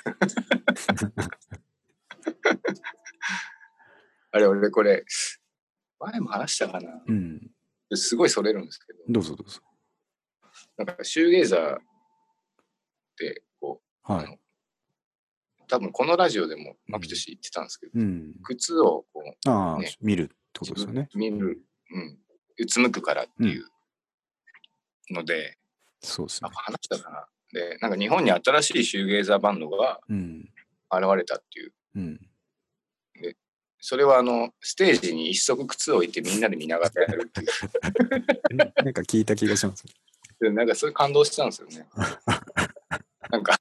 [4.32, 5.04] あれ、俺これ、
[6.00, 7.02] 前も話したかな。
[7.06, 7.50] うん。
[7.92, 9.60] すごいそれるんですけど、どうぞどうぞ。
[10.76, 11.80] なんかシューゲーザーっ
[13.16, 14.40] て、こう、はい。
[15.68, 18.34] 多分このラジオでもマキトシ言ってたんですけど、うん。
[18.42, 21.08] 靴をこう、ああ、ね見るってことですよね。
[21.14, 22.18] 見る、うん、
[22.58, 23.66] うつむくからっていう
[25.10, 25.58] ので、
[26.04, 26.50] そうですね。
[26.52, 27.26] 話したかな。
[27.52, 30.48] で、なんか日本に新しいシューゲーザーバンドがうん。
[30.90, 31.72] 現れたっていう。
[31.96, 32.20] うん。
[33.80, 39.84] それはあの、ステージに一足靴を置いてみんなで見ながらやるってい なんか聞いた気がします。
[40.40, 40.44] う。
[40.44, 41.86] でなんかそれ感動したんですよね。
[43.30, 43.58] なんか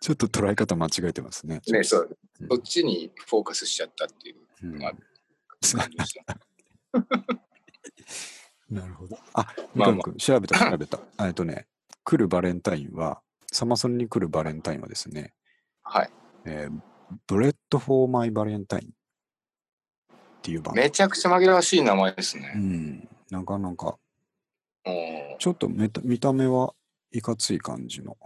[0.00, 1.60] ちょっと捉え方間違えてますね。
[1.66, 2.08] ね、そう、
[2.40, 6.36] うんそっちにフォーカスしちゃったっていううんまあ感じでした。
[8.72, 9.18] なるほど。
[9.34, 10.98] あ、まあまあ三上君、調べた、調べた。
[11.26, 11.66] えっとね、
[12.04, 13.20] 来るバレンタインは、
[13.52, 15.34] サマソニに来るバレンタインはですね、
[15.82, 16.10] はい。
[16.44, 16.80] えー、
[17.26, 20.80] ブレット・フォー・マイ・バレンタインっていうバンド。
[20.80, 22.52] めちゃくちゃ紛らわしい名前ですうね。
[22.54, 23.08] ん。
[23.30, 23.98] なかなか、
[25.38, 26.74] ちょっとめた見た目は
[27.12, 28.16] いかつい感じの。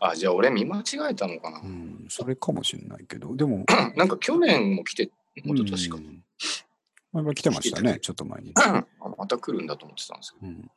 [0.00, 1.66] あ、じゃあ俺見間違えたのかなう。
[1.66, 3.64] ん、それかもしれないけど、でも、
[3.96, 5.10] なんか去年も来て、
[5.44, 6.00] もっと確かう。
[6.00, 6.22] ん
[7.16, 8.52] 前々来てましたね、ちょっと前に。
[8.56, 8.84] あ
[9.16, 10.46] また来るんだと思ってたんですけど。
[10.46, 10.70] うん。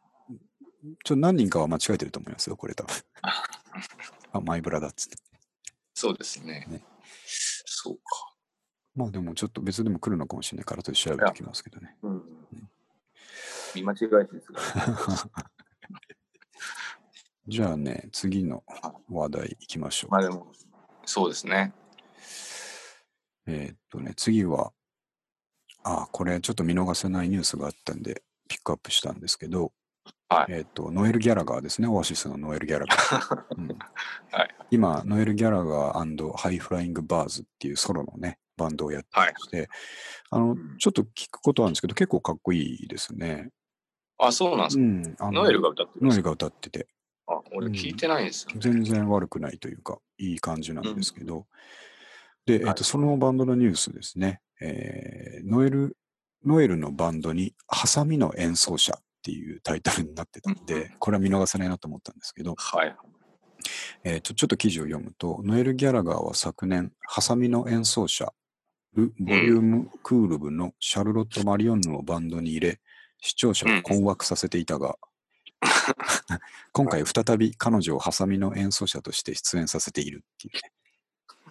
[1.03, 2.95] ちょ何人かは間違えてると思いますよ、これ多分。
[4.31, 5.17] あ、マイブラだっつって。
[5.93, 6.65] そうですね。
[6.69, 6.81] ね
[7.65, 8.01] そうか。
[8.95, 11.97] まあでもちょっと別でも来るのかもしれないから、後で調べておきますけどね。
[12.03, 12.23] うん。
[13.75, 14.61] 見間違えてですが。
[17.47, 18.63] じゃあね、次の
[19.09, 20.11] 話題いきましょう。
[20.11, 20.53] まあでも、
[21.05, 21.73] そうですね。
[23.45, 24.71] えーっとね、次は、
[25.83, 29.71] あ、これちょっと見逃せないニュースがあったんで、ピックアップしたんですけど、
[30.27, 30.53] はい。
[30.53, 33.45] えーっと、ノエル・ギャラガーですね、オアシスのノエル・ギャラガー。
[33.57, 33.67] うん。
[34.31, 34.55] はい。
[34.71, 39.69] 今、ノエル・ギャラガーハイフライング・バーズっていうソロのね、バンドをやってまして、
[40.29, 43.49] あのうん、ちょっと聞くことあるんですけど、結構かっこいいですね。
[44.17, 44.81] あ、そうなんですか？
[44.81, 46.87] うん、あのノエルが歌ってノエルが歌ってて、
[47.25, 48.59] あ、俺聞いてないんですよ、ね。
[48.59, 51.47] 全然悪くないというか、いい感じなんですけど、
[52.49, 52.75] で、えっ、はい。
[52.75, 55.97] と、そのバンドのニュースですね、えーノエル、
[56.45, 62.95] ノエルのバンドに、ハサミの演奏者っていうタイトルになってたんで、これは見逃せないなと思ったんですけど、はい。
[64.03, 68.33] えーと、ちょっと記事を読むと、ノエル・ギャラガーは昨年、ハサミの演奏者、
[68.93, 72.79] ル・ボリューム・クールブのシャルロット・マリオンヌをバンドに入れ、
[73.21, 74.97] 視聴者を困惑させていたが、
[76.71, 80.71] 今回再び彼女をハサミの演奏者として出演させているっていうね。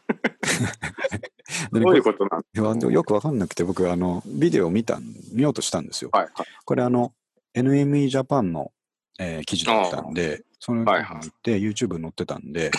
[1.73, 2.39] どういうことな
[2.75, 6.11] んよくわかんなくて、僕、あの、ビデオを見たん、見ようとしたんですよ。
[6.13, 6.47] はいはい。
[6.65, 7.15] これ、あの、
[7.55, 8.73] NME ジャパンの、
[9.19, 12.71] えー記事だったんで、そのはいはい見て、YouTube に載ってたんで、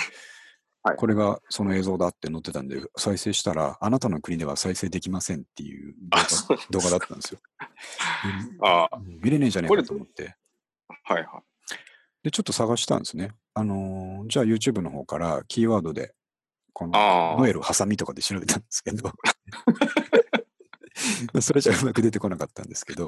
[0.83, 5.93] はいこれがその映像だって載ってたんで、再生したら、あなたの国では再生できませんっていう
[6.71, 7.39] 動あ、画だったんですよ。
[8.61, 10.35] あうん見れねえじゃねえかと思って。
[11.03, 11.43] はいは
[12.23, 13.31] で、ちょっと探したんですね。
[13.53, 16.13] あのーじゃあ YouTube の方からキーワードで、
[16.79, 16.93] この
[17.37, 19.11] ノエルハサミとかで調べたんですけど、
[21.41, 23.07] それじゃうまく出てこなかったんですけど、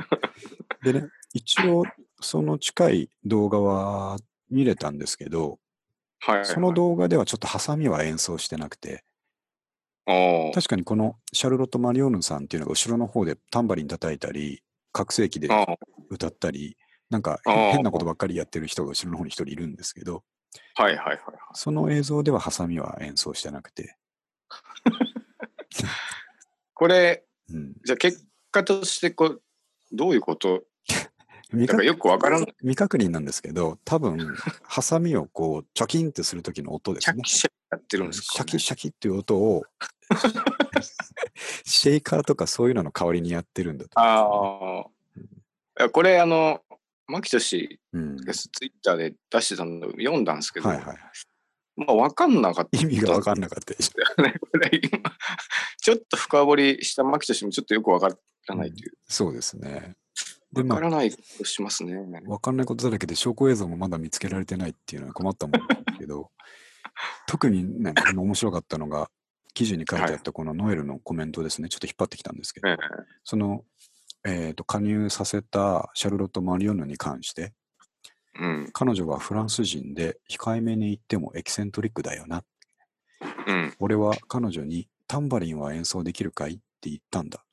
[0.84, 1.86] でね、一応、
[2.20, 4.18] その近い動画は
[4.50, 5.58] 見れたんですけど、
[6.28, 6.32] い。
[6.32, 6.40] はい。
[6.40, 6.46] はい。
[6.46, 9.06] その動画ではちょっとハサミは演奏してなくて、
[10.54, 15.48] 確かにこのシャルロット・マリオーヌさんっていうのが後ろの方でタンバリン叩いたり、拡声器で
[16.10, 16.76] 歌ったり、
[17.10, 20.24] なんか変なことばっかりやってる人が後ろの方に一人いるんですけど、
[20.76, 21.20] はいはいはいはい。
[21.54, 23.98] その映像ではハサミは演奏してなくて、
[26.74, 29.42] これ、うん、じゃあ結果としてこう、
[29.92, 30.64] どういうこと？
[31.52, 32.46] 未からよくわからん。
[32.60, 37.16] 未確認なんですけど、多分 ハサミをこう、チョキンってする時の音ですね。
[37.16, 39.64] シャキシャキやってるんですか、シャキシャキっていう音を、
[41.66, 44.00] シェイカーとかそういうのの代わりにやってるんだと。
[44.00, 44.88] ああ。
[45.80, 46.62] いやこれ、あの、
[47.12, 50.97] 牧俊がツイッターで出してたのを読んだんですけど、はいはい。
[51.76, 52.80] まあ、わかんなかった。
[52.80, 54.21] 意味が分かんなかったでしょ。
[54.24, 54.36] ね。
[54.39, 55.00] これ今、
[55.82, 58.10] ちょっと深掘りした牧俊もちょっとよくわか
[58.47, 58.93] らないという。
[59.08, 59.95] そうですね。
[60.54, 61.95] で、わまあ、からないことしますね。
[61.95, 66.32] 分かんないことだらけで証拠映像もまだ見つけられてないっていうのは困ったもんなんですけど、
[67.28, 69.10] 特にね、あの面白かったのが、
[69.54, 72.78] 記事に書いてあったこのノエルのコメントですね、ちょっと引っ張ってきたんですけど、ええ
[73.24, 73.65] その、
[74.26, 77.52] えーと加入させたシャルロット・マリオンヌに関して、う
[78.40, 78.70] うん。
[78.74, 82.44] 彼女はフランス人で控えめに言ってもエキセントリックだよな。
[83.48, 83.74] うん。
[83.80, 87.44] 俺は彼女にタンバリンは演奏できるかいって言ったんだ。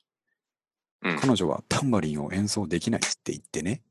[1.03, 1.19] うん。
[1.19, 3.81] 彼女はタンバリンを演奏できないって言ってね。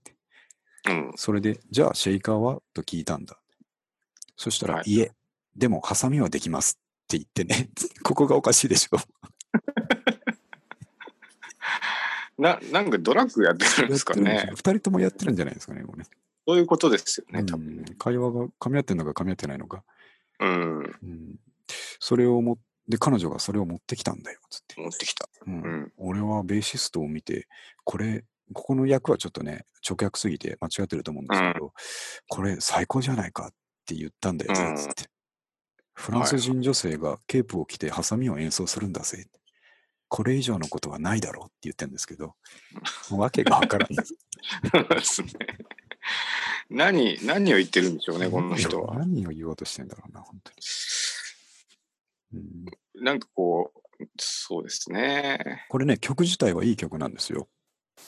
[0.86, 1.12] うん。
[1.16, 3.38] それで、じゃあシェイカーはと聞いたんだ。
[4.36, 5.12] そしたら、はいい、え、
[5.56, 7.70] でもハサミはできますって言ってね。
[8.02, 8.98] ここがおかしいでしょ。
[12.38, 16.08] な、なんかドラッグやってるんですかね二人ともやってるんじゃないですかね、これね。
[16.46, 19.82] そういうことですよね、多う分会話が噛み合ってるのか噛み合ってないのか。
[20.40, 20.78] うん。
[20.78, 21.40] うん、
[21.98, 24.80] それをもで、彼女がそれを持ってきたんだよ、つって。
[24.80, 25.28] 持ってきた。
[25.46, 25.92] うんうん。
[25.98, 27.46] 俺はベーシストを見て、
[27.84, 28.24] これ、
[28.54, 31.74] ここの役はちょっとね、直訳すぎて間違ってると思うんですけど、
[32.28, 33.50] これ最高じゃないかっ
[33.84, 35.10] て言ったんだよつって。
[35.92, 39.26] フランス人女性がケープを着てハサミを演奏するんだぜ。
[40.08, 42.34] これ以上のことはないだろうって言ってるんですけど、
[43.12, 44.06] わけがわからない。
[44.06, 44.14] そ
[44.80, 45.30] うですね。
[46.70, 48.98] 何、何を言ってるんでしょうね、この人は。
[48.98, 50.56] 何を言おうとしてんだろうな、本当に。
[52.94, 55.66] うん、なんかこう、そうですね。
[55.68, 57.48] これね、曲自体はいい曲なんですよ。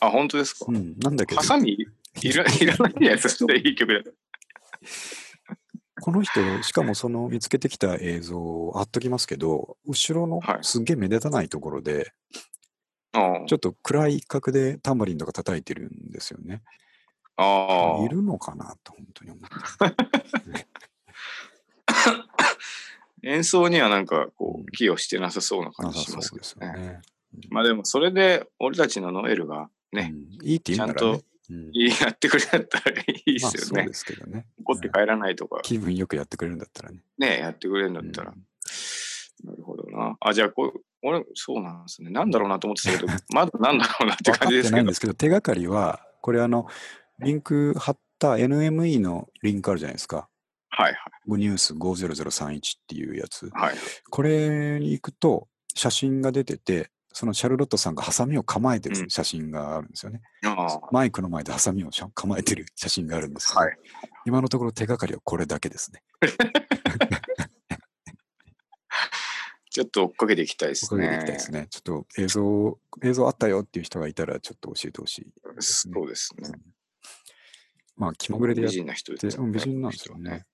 [0.00, 0.66] あ、本当ですか？
[0.68, 0.72] う。
[0.72, 1.86] ん、なんだけどハ、サミ
[2.22, 4.10] いらいらないやついい曲だ。
[6.00, 12.12] この人、しかもその見つけてきた映像を貼っときますけど、後ろのはいすっげえ目立たないところで、
[13.12, 16.62] あちょっと暗い一角でタンバリンとか叩いてるんですよね。
[17.36, 19.42] ああいるのかなと本当に思っ
[20.52, 20.66] て。
[23.22, 27.00] 演奏にはなんかこう寄与してなさそうな感じしますけどね。
[27.50, 31.29] まあでも、それで俺たちのノエルがね、うんいいって言うならねちゃんと。
[31.50, 33.94] うんやってくれたらいいでまあすよねそうで。
[33.94, 34.46] すけどね。
[34.60, 37.00] 怒って帰らないとか、気分よくやってくれるんだったらね。
[37.18, 38.32] ね、やってくれるんだったら。
[39.44, 40.16] なるほどな。
[40.20, 42.10] あ、じゃあこう、俺、そうなんですね。
[42.10, 44.94] なんだろうなと思ってたけど、 まだなんだろうなって感じですけどてないんで。
[44.94, 46.66] すけど、手がかりは、これあの、
[47.18, 50.28] リンク貼った NME のリンクあるじゃないですか。
[50.72, 50.94] はい
[51.26, 53.50] ブニュース50031っていうやつ。
[53.52, 53.70] はい。
[53.70, 53.76] はい。
[54.08, 60.20] これに行くと、写真が出てて、そのシャルロットさんがハサミを構えてうんる写真があるんですよね。
[60.44, 63.78] ああマイクの前でハサミを構えてる写真があるんですけど、はい
[64.26, 66.02] 今のところ手がかりはこれだけですね。
[69.70, 71.06] ちょっと追っかけていきたいですね。
[71.06, 71.68] おかげでいきたいですね。
[71.70, 75.32] ちょっと映像、映像あったよっていう人がいたらちょっと教えてほしいね。
[75.60, 76.50] そうですね。
[77.96, 80.44] まあ、気まぐれでやっ美人な人て、ですようん美人なんですよね。。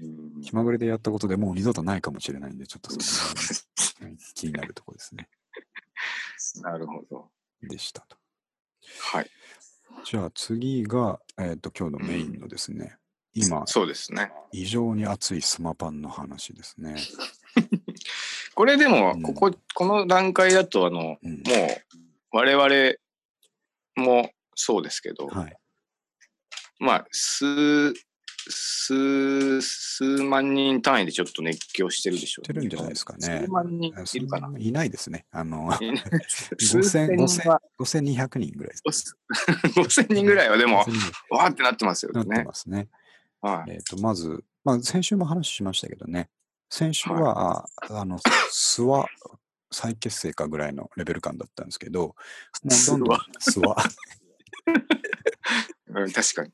[0.00, 3.34] うん気まぐれでやったことでもう二度とないかもしれないんで、ちょっとそ
[4.34, 5.28] 気になるところですね。
[6.62, 7.30] なるほど。
[7.62, 8.16] でしたと。
[9.12, 9.30] はい。
[10.04, 12.96] じゃあ次が、えっ、と、今日のメインのですね、
[13.34, 14.32] 今、そうですね。
[14.52, 16.96] 異常に熱いスマパンの話ですね。
[18.54, 22.94] これでもう、んここ、この段階だと、あの、うんもう、我々
[23.96, 25.56] もそうですけど、はい。
[26.78, 27.94] まあ、数、
[28.48, 34.58] 数、数万人単位でちょっと熱狂してるでしょう、してるんじゃないですかね数万人いるかな。
[34.58, 35.26] いないですね。
[35.30, 35.70] あの、
[36.58, 39.16] 数5000千人は、5200人ぐらいです。
[39.74, 42.44] 5000人ぐらいはでも、5000人わーってなってますよなってね。
[42.44, 42.88] ますね。
[43.40, 43.72] はい。
[43.72, 46.28] えっ、と、まず、まあ、先週も話しましたけどね、
[46.70, 49.06] 先週は、ああの、すわ
[49.70, 52.14] 再結成かぐらいのレベル感だったんですけど、も
[52.64, 53.74] うどんどん、諏訪、
[56.00, 56.52] うん、確かに。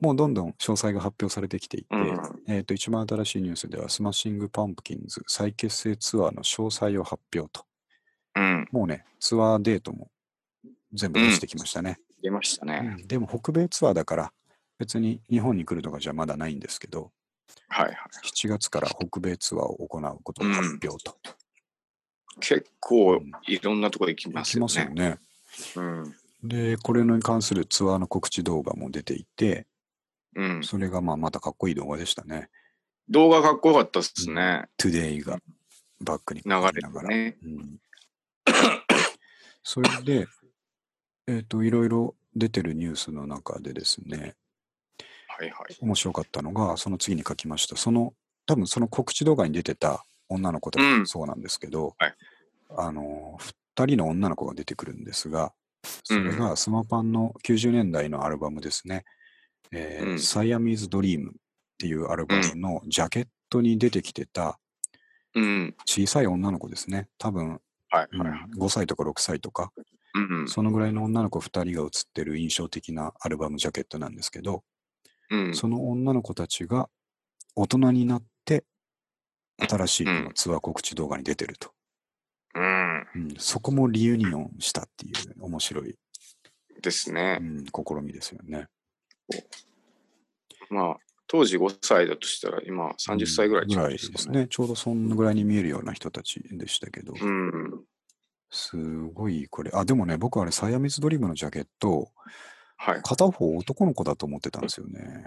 [0.00, 7.64] もうどんどん詳細が発表されてきていて、うんえっ、と、一番新しいニュースでは、スマッシングパンプキンズ再結成ツアーの詳細を発表と。
[8.36, 8.68] うん。
[8.70, 10.08] もうね、ツアーデートも
[10.92, 11.98] 全部出してきましたね。
[12.22, 12.96] 出ましたね。
[12.98, 14.32] うんでも北米ツアーだから、
[14.78, 17.10] 別に日本に来るとかじゃまだないんですけど、
[17.68, 17.96] はいはい。
[18.24, 21.16] 7月から北米ツアーを行うことを発表と。
[22.40, 25.10] 結構いろんなところ行きますよ来ますよね。
[25.10, 25.18] ね。
[25.76, 26.14] うん。
[26.44, 29.66] で、これに関するツアーの告知動画も出ていて、
[30.36, 30.64] うん。
[30.64, 32.48] それがまあまたかっこいい動画でしたね。
[33.08, 34.66] 動画かっこよかったですね。
[34.78, 35.38] Today が
[36.00, 37.08] バックに流れながら。
[37.08, 37.36] てね。
[37.42, 37.78] うん
[39.70, 40.26] それで、
[41.26, 44.34] えっ、と、いろいろ出てるニュースの中でですね、
[45.26, 45.76] はいはい。
[45.82, 47.76] 面白かったのが、その次に書きました。
[47.76, 48.14] その、
[48.46, 52.14] 多分その告知動画に出てた女の子たちうんもそうなんですけど、はい
[52.70, 53.36] あの、
[53.76, 55.52] 二人の女の子が出てくるんですが、
[56.04, 59.04] それがスマパンの90年代のアルバムですね。
[59.72, 61.34] えーうんサイアミーズ・ドリームっ
[61.78, 64.58] ていうアルバムのジャケットに出てきてた
[65.34, 65.74] うん。
[65.84, 67.08] 小さい女の子ですね。
[67.18, 68.40] 多分、うんはいはいはい。
[68.58, 69.72] 5歳とか6歳とか、
[70.14, 74.64] うんそのぐらいの女の子2人が写ってる印象的なアルバムジャケットなんですけど、
[75.30, 75.54] うん。
[75.54, 76.88] その女の子たちが
[77.54, 78.64] 大人になって、
[79.58, 81.70] 新しいこのツアー告知動画に出てると。
[82.54, 83.06] うん。
[83.14, 85.94] うんそこもリユニオンしたっていう面白い、
[86.82, 87.38] ですね。
[87.40, 88.66] うん、試みですよね。
[90.70, 94.46] まあ、当時5歳だとしたら、今30歳ぐらいぐらいですね。
[94.48, 97.84] ちょうどそんぐらいに見えるような人たちでしたけど、うん。
[98.50, 98.76] す
[99.14, 99.70] ごいこれ。
[99.74, 102.10] あ、でもね、僕あれ、サイアミスドリームのジャケット、
[102.78, 103.02] はい。
[103.02, 105.26] 片方男の子だと思ってたんですよね。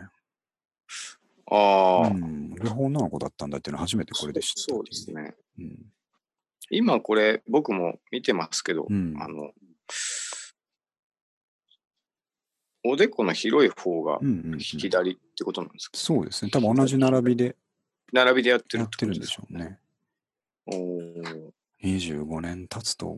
[1.52, 2.56] ああ、うん。
[2.56, 5.36] 両方女の子だったんだっていうのは初めてこれで知ったそうですね。
[5.60, 5.78] うん。
[6.72, 9.52] 今これ、僕も見てますけど、うんあの、
[12.84, 16.52] おでこの広い方がうんうんうん左ってことなんですか、そうですね。
[16.52, 17.56] 多分同じ並びで
[18.12, 19.80] 並びでやってるやってるんでしょうね。
[20.67, 20.76] う。
[20.76, 21.52] おー
[21.84, 23.17] 25年経つと、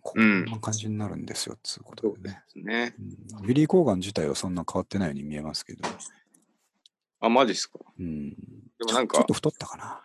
[0.00, 2.42] こうんんな感じになるんですよ、つうことでね。
[2.48, 2.94] すね。
[3.38, 5.88] うん、ビリー・コーガン自体はそんな変わってないように見えますけど、
[7.20, 7.78] あ、マジですか？
[7.98, 8.36] うん、で
[8.86, 10.02] もなんかちょっと、太ったかな。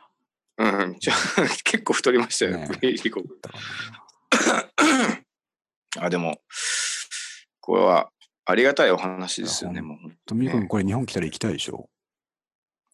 [0.59, 1.17] うん、じゃあ
[1.63, 2.77] 結構太りましたよねね。
[2.81, 3.57] ビリーコ太ったか
[5.97, 6.41] な あ、でも、
[7.59, 8.11] これは
[8.49, 9.81] ありがたいお話ですよね。
[9.81, 11.89] もうとみくん、これ日本来たら行きたいでしょ？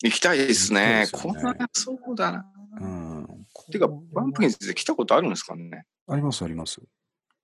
[0.01, 1.07] 行きたいですね。
[1.11, 2.45] 行きたいですよねこんな、そうだな。
[2.81, 3.47] うん。
[3.71, 5.85] てか、バンプキンズで来たことあるんですかね？
[6.07, 6.81] あります、あります。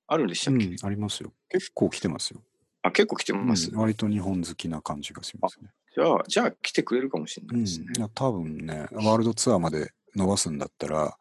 [0.07, 1.31] あるんでしたっけ、うん、ありますよ。
[1.49, 2.41] 結構来てますよ。
[2.81, 3.69] あ、結構来てます。
[3.69, 5.69] うん割と日本好きな感じがしますね。
[5.93, 7.85] じゃあ、じゃあ来てくれるかもしれなうん、いいですね。
[7.99, 11.15] や多分ね、ワールドツアーまで伸ばすんだったら、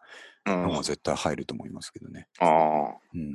[0.46, 0.54] うん。
[0.54, 2.28] 日本は絶対入ると思いますけどね。
[2.38, 3.34] ああ、うん。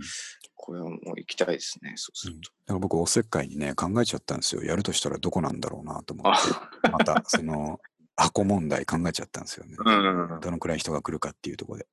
[0.55, 1.93] これはもう行きたいですね。
[1.95, 2.39] そうすると。
[2.41, 4.63] だから僕、おせっかいにね、考えちゃったんですよ。
[4.63, 6.37] やるとしたらどこなんだろうなと思っあ
[6.81, 7.79] て、また、その、
[8.15, 9.75] 箱問題考えちゃったんですよね。
[9.79, 11.87] うんどのくらい人が来るかっていうところで。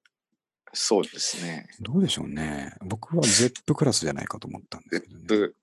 [0.73, 1.67] そうですね。
[1.81, 2.75] どうでしょうね。
[2.85, 5.25] 僕は ZEP クラスじゃないかと思ったんですけどね。
[5.27, 5.57] ブ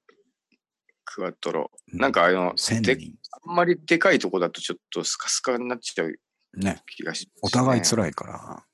[1.05, 1.71] クワトロ。
[1.93, 3.13] うなんかあの、1000で人。
[3.47, 6.13] あんまりでかいとこだとちょっとスカスカになっちゃう
[6.57, 6.81] ね。
[6.87, 7.83] 気がします、お互いい。
[7.83, 8.65] 辛いから。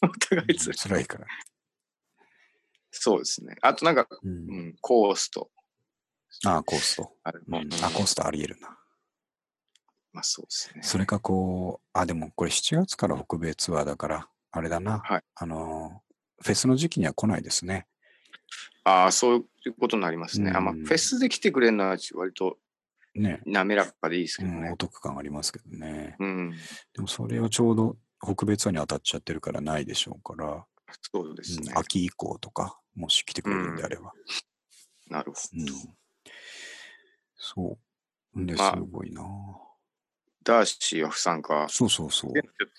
[0.02, 0.76] お互い辛い。
[0.76, 1.26] 辛いから。
[2.90, 3.56] そうですね。
[3.62, 4.18] あとなんか、う。
[4.22, 5.50] うんん、コースト。
[6.44, 7.16] ああ、コースト。
[7.24, 8.78] あうん、あ、コーストあり得るな。
[10.12, 10.82] まあそうですね。
[10.82, 15.00] それかこう、あ、でもこれ7月から北米ツアーだから、あれだな。
[15.00, 16.02] はいあの、
[16.42, 17.86] フェスの時期には来ないですね。
[18.84, 20.52] ああ、そういうことになりますね。
[20.54, 22.58] あまあ、うんフェスで来てくれるのは割と
[23.14, 23.40] ね。
[23.46, 24.76] 滑らかでいいですけうん、どねお。
[24.76, 26.16] 得感ありますけどね。
[26.18, 26.54] うん、
[26.94, 30.64] でもそれはちょうど北米ツアーに当たっちゃってるからないでしょうから、
[31.12, 31.78] そうですねうん。
[31.78, 34.12] 秋以降とか、もし来てくれるんであれば。
[35.08, 35.72] なるほうんど。
[37.36, 37.78] そ
[38.34, 38.40] う。
[38.40, 39.22] んで、すまあごいな、
[40.42, 41.66] ダーシーは不参加。
[41.68, 42.32] ちそうそうそう。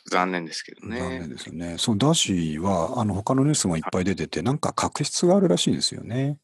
[0.10, 1.30] 残念ですけど残ね念。
[1.30, 1.78] ですよね。
[1.78, 6.40] そう、ダーシーは、あの、他のニュースもいっぱい出てて、なんか確執があるらしいんですよね。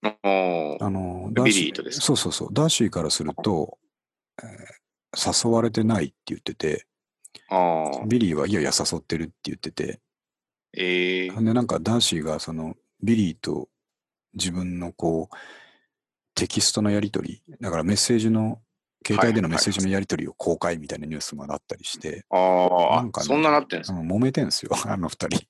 [0.00, 0.10] あ
[0.90, 2.06] の、ビリーとですか？
[2.06, 2.48] そうそうそう。
[2.52, 3.78] ダーシーからすると、
[4.42, 4.48] えー
[5.16, 6.86] 誘われてないって言ってて、
[7.48, 10.00] ああ、ビリーはいやいや誘ってるって言ってて、
[10.76, 11.30] ええ。
[11.30, 13.68] で、なんかダーシーがその、ビリーと
[14.34, 15.36] 自分のこう、
[16.34, 18.60] テキストのやり取り、だからメッセージの、
[19.06, 25.46] 携帯でのメッセージのやり取りを公開みたいなニュースもあったりして、ああ、なんかねそんななってんですか、うん揉めてんすよ、あの二人。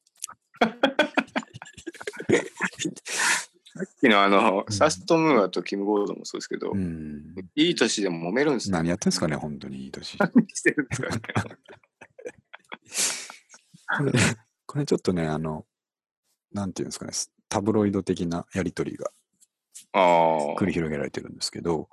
[3.79, 7.35] さっきのあの、うんサストムーアとキム・ゴードンもそうですけど、うん。
[7.55, 8.77] いい年でも揉めるんですね。
[8.77, 10.17] 何やってんすかね、本当にいい年。
[10.19, 11.21] 何してるんですかね。
[13.99, 14.13] これ、
[14.67, 15.65] これちょっとね、あの、
[16.53, 17.13] なんていうんですかね、
[17.49, 19.13] タブロイド的なやり取りが
[19.95, 21.89] 繰り広げられてるんですけど、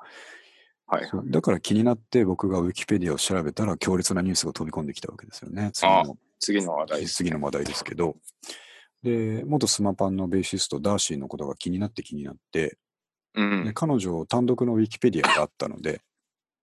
[0.87, 1.09] はい。
[1.25, 5.69] だから気になって僕がウィキペディアを調べたら強烈なニュースが飛び込んできたわけですよね。
[5.73, 7.05] 次の次の話題。
[7.05, 8.15] 次の話題ですけど。
[9.05, 12.79] で、元スマパンのベーシスト、ダーシーのことが気になって気になって、
[13.35, 13.65] うん。
[13.65, 16.01] で彼女単独のウィキペディアがあったので、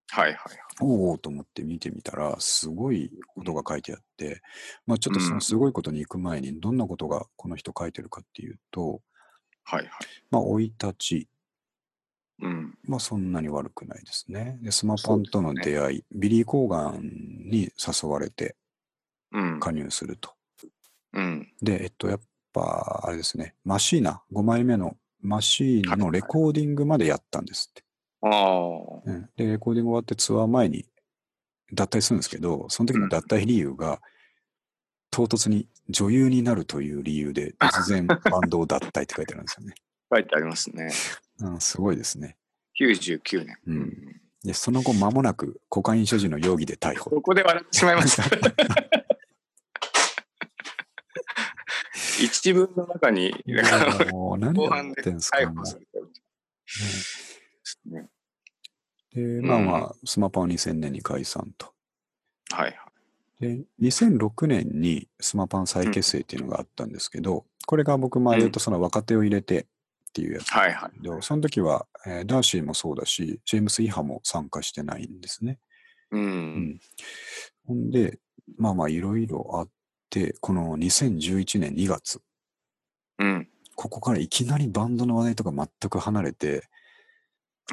[0.09, 0.37] はいはい。
[0.81, 4.41] おおと思って見てみたら、すごいことが書いてあって、
[4.85, 9.01] まあちょっとそのすごいことに行く前に、どんなことがこの人書いてるかっていうと、
[9.63, 9.89] はいはい。
[10.29, 11.29] まあ生い立ち、
[12.41, 12.77] うん。
[12.83, 14.59] まあそんなに悪くないですね。
[14.61, 16.99] で、スマパンとの出会い、ビリー・コーガン
[17.49, 18.57] に誘われて
[19.31, 19.59] うん。
[19.61, 20.33] 加入すると。
[21.13, 21.51] うん。
[21.61, 22.19] で、えっと、やっ
[22.53, 27.83] ぱ、あれですね、マシーナ、5枚目のマシーナのレコーディングまでやったんですって。
[28.21, 29.01] ああ。
[29.05, 30.85] うんで、レコーディング終わってツアー前に
[31.73, 34.01] 脱退するんですけど、その時の脱退理由が、
[35.11, 39.75] 唐突に女優になるという理由で突然 バンドを脱退って書いてあるんですよね。
[40.11, 40.89] 書いてありますね。
[41.39, 42.37] うん、すごいですね。
[42.79, 43.57] 99年。
[43.67, 47.09] うんで、その後間もなくコカイン所持の容疑で逮捕。
[47.09, 48.23] ここで笑ってしまいました。
[52.21, 54.37] 一文の中に、いだか後
[54.69, 56.05] 半で逮捕されたよ
[57.85, 58.09] ね。
[59.13, 61.73] で、まあまあ、スマパンは2000年に解散と。
[62.51, 63.57] はいはい。
[63.57, 69.65] で、2006年にスマパン再結成っていうのがあったんですけど、これが僕前言うとその若手を入れて、っ
[70.13, 70.49] ていうやつ。
[70.51, 71.01] はいはい。
[71.01, 75.59] でその時は、えーダーシーもそうだし、ジェームス・イハも参加してないんですね。
[76.11, 76.19] う。
[76.19, 76.79] うんん。
[77.65, 78.19] ほんで、
[78.57, 79.69] まあまあいろいろあっ
[80.13, 82.21] て、この2011年2月、
[83.17, 83.49] うん。
[83.75, 86.67] ここからいきなりバンドの話題とか全く離れて、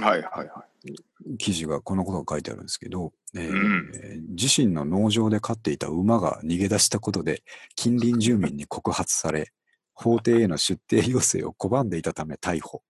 [0.00, 1.36] はいはいはい。
[1.36, 3.90] 記事がこのことが書いてあるんですけど、えーうん
[4.30, 7.42] 自身の農場で飼っていた馬が逃げ出したことで
[7.76, 9.52] 近隣住民に告発され
[9.92, 12.82] 法廷への出廷要請を拒んでいたため逮捕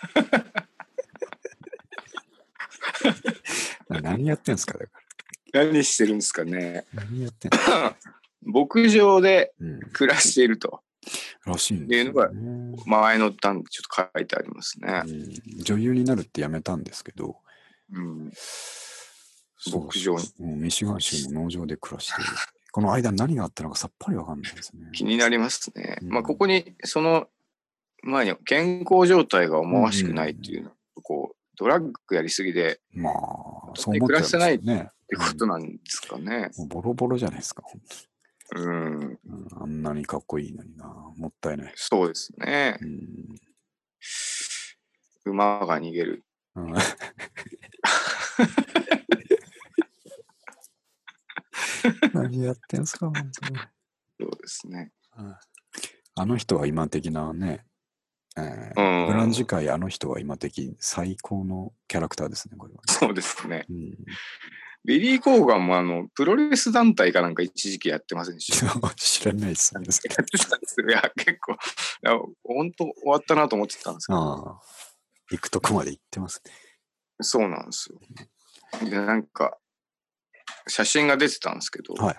[3.88, 4.92] 何やってんすかだか
[5.52, 6.86] 何してるんですかね。
[6.94, 7.58] ら何やってんの、
[8.42, 10.80] 牧場でうん、暮らしていると。
[11.46, 15.02] らしいんですよ、ね前の段でちょっと書いてありますね。
[15.06, 17.36] うん、女優になるってやめたんですけど
[17.92, 18.32] うん。
[19.72, 22.30] 牧場にうんミシガン州の農場で暮らしている
[22.72, 25.98] この間何があったのかさっぱりわかんないですね気になりますね。
[26.02, 27.28] うんまあ、ここに、その
[28.02, 30.70] 前に健康状態が思わしくないっていうの、
[31.02, 33.14] こう、ドラッグやりすぎでまあ、
[33.74, 34.88] そう思っちゃいますよね。
[34.90, 36.50] ってことなんですかね。
[36.56, 38.00] もうボロボロじゃないですか、本うん、当に
[38.56, 39.18] うん。
[39.60, 40.86] あんなにかっこいいのにな。
[41.16, 41.72] もったいない。
[41.76, 42.84] そうですねう。
[42.84, 43.34] ん。
[45.26, 46.24] 馬が逃げる。
[46.54, 46.74] うん
[52.12, 53.20] 何やってんすか、本当
[53.52, 53.58] に。
[54.20, 54.92] そうですね。
[55.16, 55.34] うん
[56.16, 57.64] あの人は今的なね、
[58.36, 63.64] えーうんグランジ界あの人は今的最高のキャラクターですね、これは、そうですね。
[63.70, 63.94] うん、
[64.84, 68.66] ビリー・コーガンもあの、プロレス団体かなんか一時期やってませんでした？
[68.96, 69.84] 知らないですね。
[69.84, 70.86] やってたんですよ。
[70.88, 71.56] いや、結構、い
[72.02, 74.60] や本当終わったなと思ってたんですけど、ああ。
[75.30, 76.52] 行くとこまで行ってますね。
[77.20, 78.00] そうなんですよ。
[78.88, 79.56] で、なんか、
[80.66, 82.16] 写真が出てたんですけど、はい。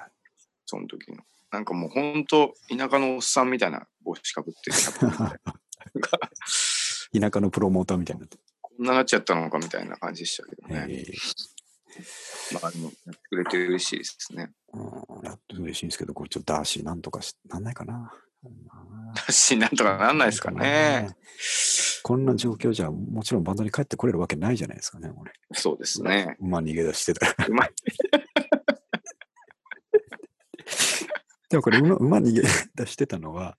[0.65, 1.23] その時の。
[1.51, 4.77] なんかもう本当、田舎のおっさんみたいな帽子かぶってる
[7.19, 8.27] 田舎のプロモーターみたいにな。
[8.61, 10.87] こんななっちゃったのかみたいな感じでしたけどね。
[11.97, 12.03] え
[12.53, 12.71] まあ、や
[13.11, 14.51] ってくれて嬉しいですね。
[14.73, 18.13] ーうん、やっと嬉しいんですけど、これちょっとダーシーなんとかし、なんないかな。
[19.27, 21.15] だし、なんとかなんないですかね。
[22.03, 25.31] こんな状況じゃ、もちろんバンドに帰ってこれるわけないじゃないですかね、俺。
[25.53, 26.37] そうですね。
[26.39, 27.35] 馬逃げ出してたら。
[27.47, 27.71] うまい。
[31.49, 32.41] でもこれ馬、馬逃げ
[32.75, 33.57] 出してたのは、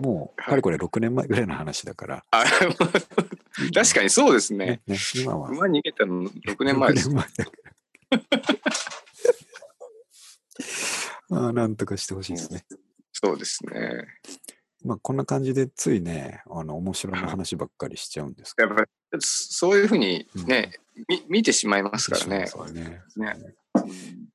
[0.00, 2.24] もう、はいかれこれ6年前ぐらいの話だから。
[2.30, 2.44] あ
[3.74, 4.66] 確かにそうですね。
[4.66, 5.50] ねね今は。
[5.50, 7.08] 馬逃げたの6年前です。
[7.08, 7.70] 6年前だから。
[11.30, 12.64] まあ、なんとかしてほしいですね。
[13.12, 14.06] そうですね。
[14.84, 18.88] まあ、こんな感じで、ついね、あの、面白い話ばっかりしちゃうんですけやっぱり、
[19.20, 20.72] そういうふうにね、
[21.08, 22.46] み見てしまいますからね。
[22.46, 23.02] そうね。
[23.16, 23.36] ね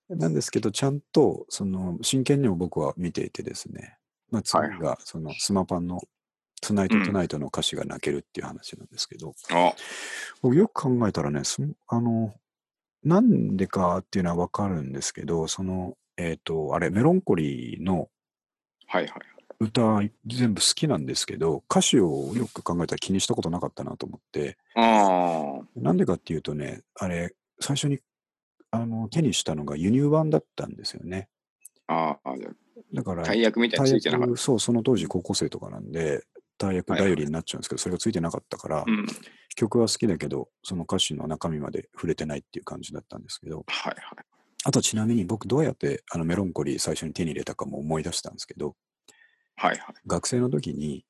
[0.09, 3.97] なんですけど、ちゃんと、その、真剣にも僕は見ていてですね、
[4.31, 4.79] まあ、次はい。
[4.79, 6.01] が、その、スマパンの、
[6.61, 9.73] トゥナイト・トゥナイトの歌詞が泣けるっていう話なんですけど、あ、
[10.41, 12.33] 僕よく考えたらね、そあの、
[13.03, 18.09] なんでかっていうのはわかるんですけど、その、えっ、と、あれ、メロンコリーの。
[19.59, 27.99] 歌全部好きなんですけど、歌詞をよく考えたら気にしたことなかったなと思って、あなんでかっていうとね、あれ、最初に
[28.71, 31.29] あの手にしたのが輸入版だったんですよね。
[31.87, 32.53] あ、ああ、じゃあ
[32.93, 36.23] だから、大役みたいについてなかっ大役そう、その当時高校生とかなんで、
[36.57, 38.91] 大役頼りになっちゃうんですけど、それがついてなかったから、た。
[38.91, 39.05] うん。
[39.55, 44.25] 曲は好きだけど、その歌詞の中身まで触れてないっていう感じだったんですけど、はいはい。
[44.63, 48.75] あとちなみに僕どうやってあのメロンコリー最初に手に入れたかも思い出したんですけど、
[49.55, 49.95] はいはい。
[50.07, 51.05] 学生の時に、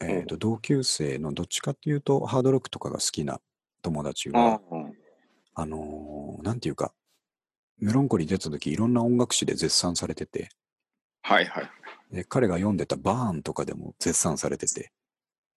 [0.00, 3.40] えーと同級生のどっちかっていうとハードロックとかが好きな
[3.82, 4.60] 友達あが、あ、
[5.54, 6.92] あのーなんていうか、
[7.78, 10.48] メロンコリー出た時いろんな音楽誌で絶賛されてて、
[11.22, 11.70] はいはい。
[12.12, 14.92] で彼が読んでたバーンとかでも絶賛されてて、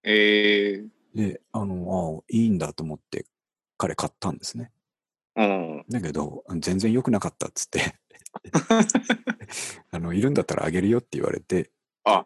[0.04, 3.26] ええで、あの、ああ、いいんだと思って
[3.78, 4.72] 彼買ったんですね。
[5.38, 5.86] うん。
[5.90, 7.96] だけど、全然良くなかったっつって、
[9.92, 11.72] あの、いるんだったらあげるよって言われて、
[12.04, 12.26] あ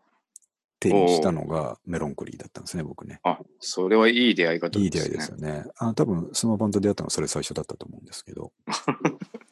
[0.80, 3.20] 手にしたのがメロンコリーだったんですね、僕ね。
[3.24, 4.86] あ、それはいい出会い方ですね。
[4.86, 5.66] いい出会いですよね。
[5.78, 8.52] あ多分、そのバンドで出会ったのはそれ最初だったと思うんですけど、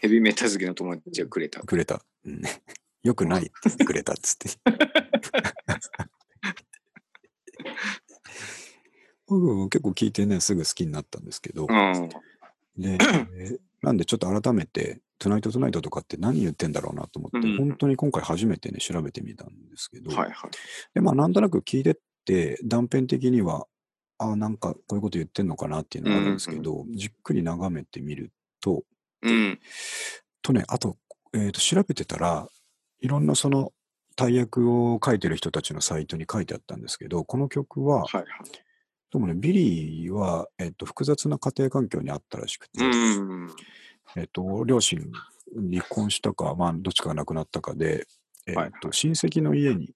[0.00, 1.60] ヘビメタ好きの友達がくれた。
[1.60, 2.02] くれた。
[2.24, 2.40] うん、
[3.04, 4.48] よくないってくれたっつって。
[9.26, 12.08] 僕も結構聞いてね、すぐ好きになったんですけど、うん。
[12.78, 12.96] で、
[13.36, 20.50] え なんでちょっと改めて、トゥナイトトゥナイトとかって何言ってんだろうなと思って、うん本当に今回初めてね、調べてみたんですけど、はいはい。
[20.94, 21.94] で、まあなんとなく聞いてっ
[22.24, 23.66] て、断片的には、
[24.16, 28.32] あなんかこういうこと言ってんのかなっていうのがあるんですけど、じっくり眺めてみる
[28.62, 28.84] と、
[29.22, 29.60] うん。
[30.42, 30.96] とね、あと、
[31.32, 32.48] えーと調べてたら、
[33.00, 33.72] いろんなその
[34.16, 38.26] 大役を書いてる人たちのサイトに書いてあったんですけど、この曲は、はいはい。
[39.12, 43.50] でもね、ビリーは、えっと、複雑な家庭環境にあったらしくて、うん。
[44.16, 45.00] えっと、両親
[45.54, 48.06] 離婚したか、まあ、どっちかが亡くなったかで、
[48.46, 49.94] えっはいと、親戚の家に、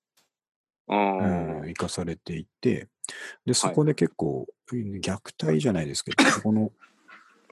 [0.89, 1.67] あうんあ。
[1.67, 2.89] 行かされていて、
[3.45, 6.73] で、そこで結構、虐待じゃないですけど、そこの、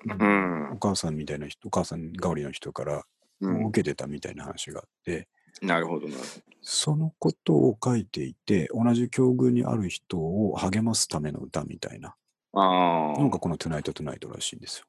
[0.05, 3.05] うんお母さんみたいな人、お母さん代わりの人から
[3.43, 3.67] うん。
[3.67, 5.29] 受けてたみたいな話があって、
[5.61, 6.25] なるほどなるほ
[6.63, 12.15] そのことを書いていて、同じ境遇にある人を励ますための歌みたいな
[12.55, 12.61] ど。
[12.61, 13.21] ああ。
[13.21, 14.87] のがこの Tonight Tonight らしいんですよ。
[14.87, 14.89] っ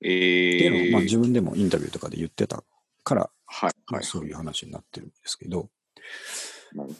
[0.00, 2.62] てええいうのを、まあ、自分でもインタビューとかで言ってた
[3.02, 4.04] から、はいはい。
[4.04, 5.68] そういう話になってるんですけど、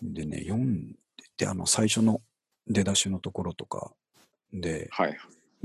[0.02, 0.96] でね、読んで
[1.36, 2.20] て、あの、最初の
[2.66, 3.92] 出だしのところとか
[4.52, 5.16] で、はい。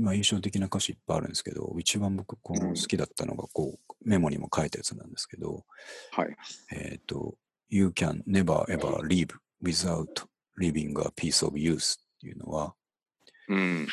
[0.02, 5.64] まあ、印象的な歌詞いっぱいあるんですけど、一番僕この好きだったのが、こう、メモにも書いたやつなんですけど、
[6.12, 6.36] はい。
[6.72, 7.34] えっ、と、
[7.68, 9.28] You can never ever live
[9.62, 10.26] without
[10.60, 12.74] living a piece of youth っていうのは、
[13.48, 13.88] うん。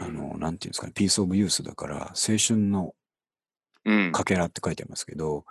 [0.00, 2.94] あの、なんていうんですかね、piece of youth だから、青春の
[3.86, 4.12] うん。
[4.12, 5.44] かけらって書いてありますけど、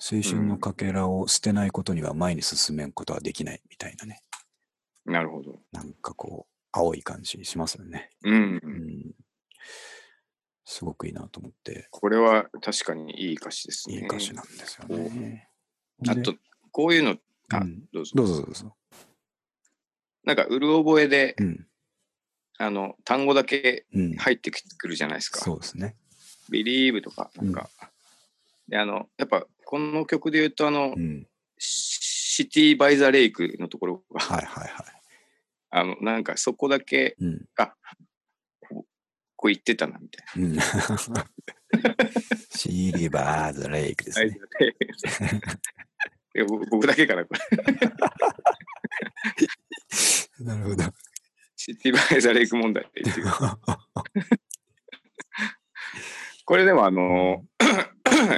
[0.00, 4.22] 青春のかけらを捨てないことには前に進めんことはできないみたいなね、
[5.06, 5.60] なるほど。
[5.72, 8.10] なんかこう、青い感じしますよね。
[8.24, 8.68] うんう。
[8.68, 9.14] ん。
[10.64, 13.96] すごくいいなと思って、これは確かにいい歌詞ですね。
[13.96, 15.48] いい歌詞なんですよね。
[16.00, 16.34] であと、
[16.72, 17.16] こういうの、
[17.52, 18.12] あ、うんどうぞ。
[18.14, 18.76] どうぞどうぞ。
[20.24, 21.66] なんか、うる覚えで、うん。
[22.58, 24.16] あの、単語だけうん。
[24.16, 25.40] 入ってくるじゃないですか。
[25.40, 25.94] そうですね。
[26.50, 27.70] ビリーブとか、なんか。
[28.68, 31.26] で、あの、やっぱ、この曲で言うと、あの、うん。
[31.58, 34.84] シティ・バイ・ザ・レイクのところが、はいはいはい。
[35.70, 37.46] あの、なんかそこだけ、うん。
[39.46, 40.58] こう言ってたな、みたいうん。
[42.58, 44.26] シーリバーズ・レイクですな。
[44.26, 44.32] ね。
[46.34, 47.40] いや僕僕だけかな、これ。
[50.44, 50.82] なるほど。
[51.54, 53.28] シティ・バイ・ザ・レイク問題って言ってる
[56.44, 57.44] これでもあの、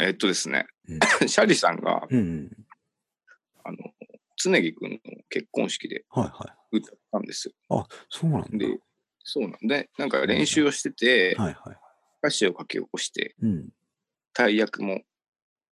[0.02, 0.66] えっとですね、
[1.26, 2.50] シャリさんが、うん。
[3.64, 3.78] あの、
[4.36, 4.98] 常木君の
[5.30, 6.76] 結婚式ではいはい。
[6.78, 7.54] 歌ったんですよ。
[7.70, 8.48] あ、そうなんだ。
[8.59, 8.78] で、
[9.31, 11.76] そうなんで、なんか練習をしてて、はいはい。
[12.22, 13.68] 歌詞を書き起こして、うん。
[14.33, 15.03] 大役も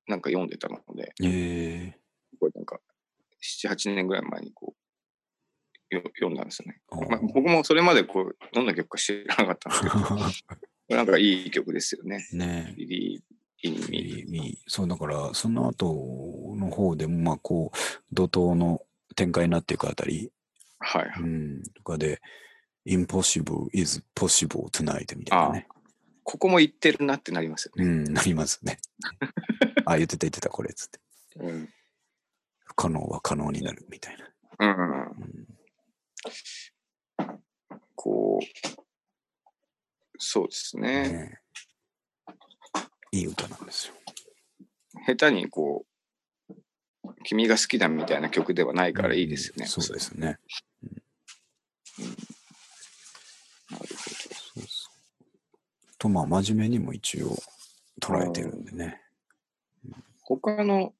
[0.06, 2.00] なんか読んでたので、ええ
[2.38, 2.78] これなんか、
[3.42, 4.74] 7、8年ぐらい前にこ
[5.90, 6.80] う、よ読んだんですよね。
[6.92, 7.10] ー。
[7.10, 12.28] まあ、僕もそれまでこう、どんな曲か知らなかったんですけど、 なんかいい曲ですよね。
[12.34, 13.88] ねビリー・イン・え。
[13.88, 17.78] ミいいいいそう、だから、その後の方でも、まあ、こう、
[18.12, 18.82] 怒涛の
[19.14, 20.30] 展開になっていくあたり、
[20.78, 21.12] はい。
[21.20, 22.20] うん、とかで、
[22.86, 25.66] impossible is possible tonight みたいなね。
[26.22, 27.84] ここも言ってるなってなりますよね。
[27.84, 28.78] うん、なりますね。
[29.86, 31.00] あ、言ってた言ってた、これ、つって。
[31.36, 31.72] うん。
[32.64, 34.28] 不可能は可能になるみたいな。
[34.58, 35.38] うん、うん、
[37.94, 38.46] こう、
[40.18, 41.08] そうですね。
[41.12, 41.40] ね
[43.12, 43.94] えいい歌なんですよ。
[45.06, 45.86] 下手にこ
[46.48, 46.54] う、
[47.22, 49.62] 君が好きだみたいな曲ではないからいいですよね。
[49.62, 50.26] うんそうですね。
[50.26, 50.38] なる
[52.00, 52.35] ほど。
[53.84, 53.84] そ
[54.60, 54.66] うそう。
[55.98, 57.36] と、まあ、真面目にも一応
[58.00, 59.00] 捉えてるんでね。
[60.22, 60.92] 他の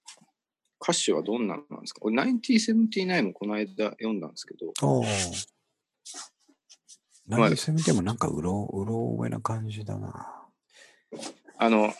[0.80, 2.00] 歌詞はどんなのなんですか？
[2.02, 5.02] 俺、1979もこの間読んだんですけど、ああ。
[7.26, 10.32] まあ何せ見てもなんかうろうろ覚えな感じだな。
[11.58, 11.92] あの、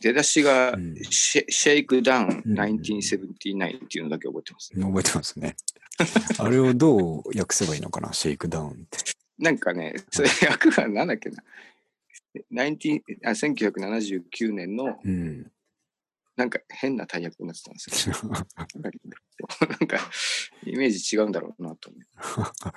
[0.00, 3.52] 出だしがうんシェ、シェイクダウンうん1979ってい
[4.00, 5.56] うのだけ覚えてます、ね覚えてますね。
[6.38, 8.98] あれをどう訳せばいいのかな、シェイクダウンって。
[9.38, 11.42] なんかね、それ役がなんだっけな。
[12.52, 15.50] 19あ1979年のうん。
[16.36, 18.14] なんか変な大役になってたんですよ。
[18.30, 18.92] なん
[19.88, 19.98] か
[20.66, 22.76] イメージ違うんだろうなと思って。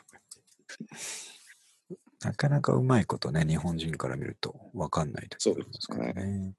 [2.25, 6.53] なかなかうまいことね、日本人から見ると分かんない時そうですね。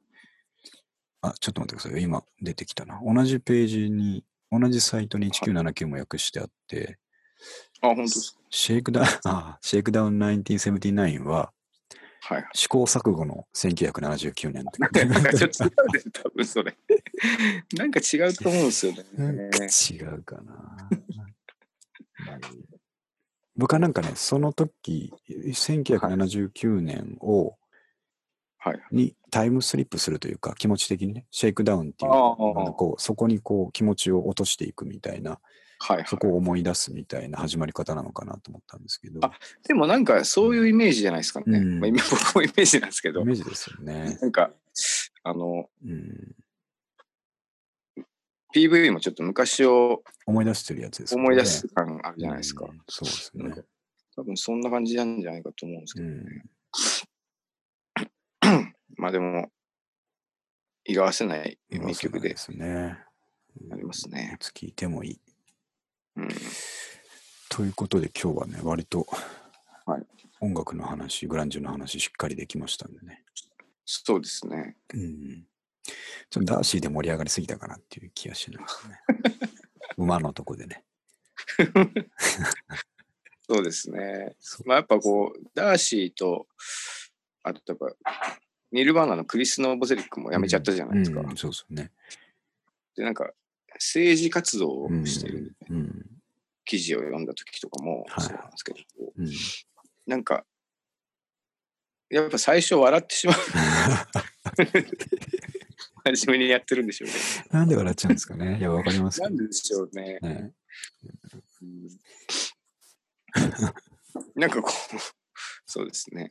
[1.22, 2.02] あ、ちょっと待ってください。
[2.02, 3.00] 今出てきたな。
[3.04, 6.98] 同じページに、同じサイトに1979も訳してあって、
[7.82, 12.34] あ、本当です shakedown、 あ、 shakedown 1979はか。
[12.34, 12.44] はい。
[12.52, 15.70] 試行錯誤の1979年って書いてあるなんかちょっと違う
[16.12, 16.76] 多分それ。
[17.76, 19.04] なんか違うと思うんですよね。
[19.14, 19.68] なんか違
[20.14, 20.88] うかな。
[23.56, 27.59] 僕はなんかね、その時、1979年を、はい。
[28.92, 35.38] にタイムスリップするというか、気持ち的にね、 shakedown っていう、こうそこにこう気持ちを落としていくみたいな、
[35.78, 39.32] はい、そこを思い出すみたいな始まり方なのかなと思ったんですけど、あ
[39.66, 41.58] でもなんかそういうイメージじゃないですかね。
[41.58, 44.18] うんまあ、今僕もイメージなんですけどイ、メージですよね。
[44.20, 44.50] なんか、
[45.22, 46.34] あの、うん。
[48.54, 51.22] PV もちょっと昔を思い出してるやつですよね。
[51.22, 52.66] 思い出す感あるじゃないですか。
[52.66, 53.64] うんそうですね。
[54.16, 56.26] 多分そんな感じなんじゃないかと思うんですけど、うん。
[59.00, 59.48] まあでも、
[60.84, 62.98] 色あせない名曲ですね。
[63.72, 64.38] ありますねい。
[64.38, 65.20] つ聴いてもいい。
[66.16, 66.28] うん。
[67.48, 69.06] ということで今日はね、割と
[69.86, 70.06] はい
[70.40, 73.24] 音楽の話、グランジュの話しっかりできましたんでね。
[73.86, 74.76] そうですね。
[74.92, 75.46] うん。
[76.28, 79.00] ちょっとダーシーで盛り上がりすぎたかなっていう気がしますね。
[79.96, 80.84] 馬のとこでね。
[83.48, 84.36] そうですね。
[84.66, 86.46] まあやっぱこう、ダーシーと、
[87.42, 88.40] あとやっぱ、
[88.72, 91.20] ニルバーナのクリス・ノーボゼリックも辞めちゃったじゃないですか。
[91.20, 91.90] うんそうですよね。
[92.96, 93.30] で、なんか、
[93.74, 96.06] 政治活動をしてるうん。
[96.64, 98.78] 記事を読んだ時とかもはいそうなんですけど、
[99.16, 99.28] うん。
[100.06, 100.44] なんか、
[102.10, 103.36] やっぱ最初笑ってしまう。
[106.04, 107.14] 真面目にやってるんでしょうね。
[107.50, 108.58] なんで笑っちゃうんですかね。
[108.58, 110.18] いや、わかりますけどなんででしょうね。
[110.22, 110.52] ね。
[111.62, 111.88] うん
[114.34, 114.96] なんかこう、
[115.66, 116.30] そうですね。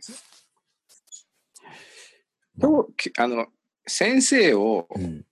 [2.60, 3.48] ときあの、
[3.88, 5.26] 先生をうん。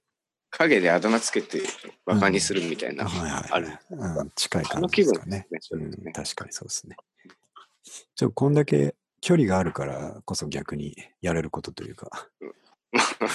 [0.50, 1.62] 影であだ名つけて
[2.06, 3.44] バカにするみたいな、はいはい。
[3.52, 3.68] ある。
[3.92, 5.46] うん、近い感じですかね。
[5.52, 5.60] ね。
[5.60, 5.92] そううん。
[6.14, 6.96] 確かにそうですね。
[8.16, 12.30] ちょこんだけ距離があるからこそ逆にやれることというか。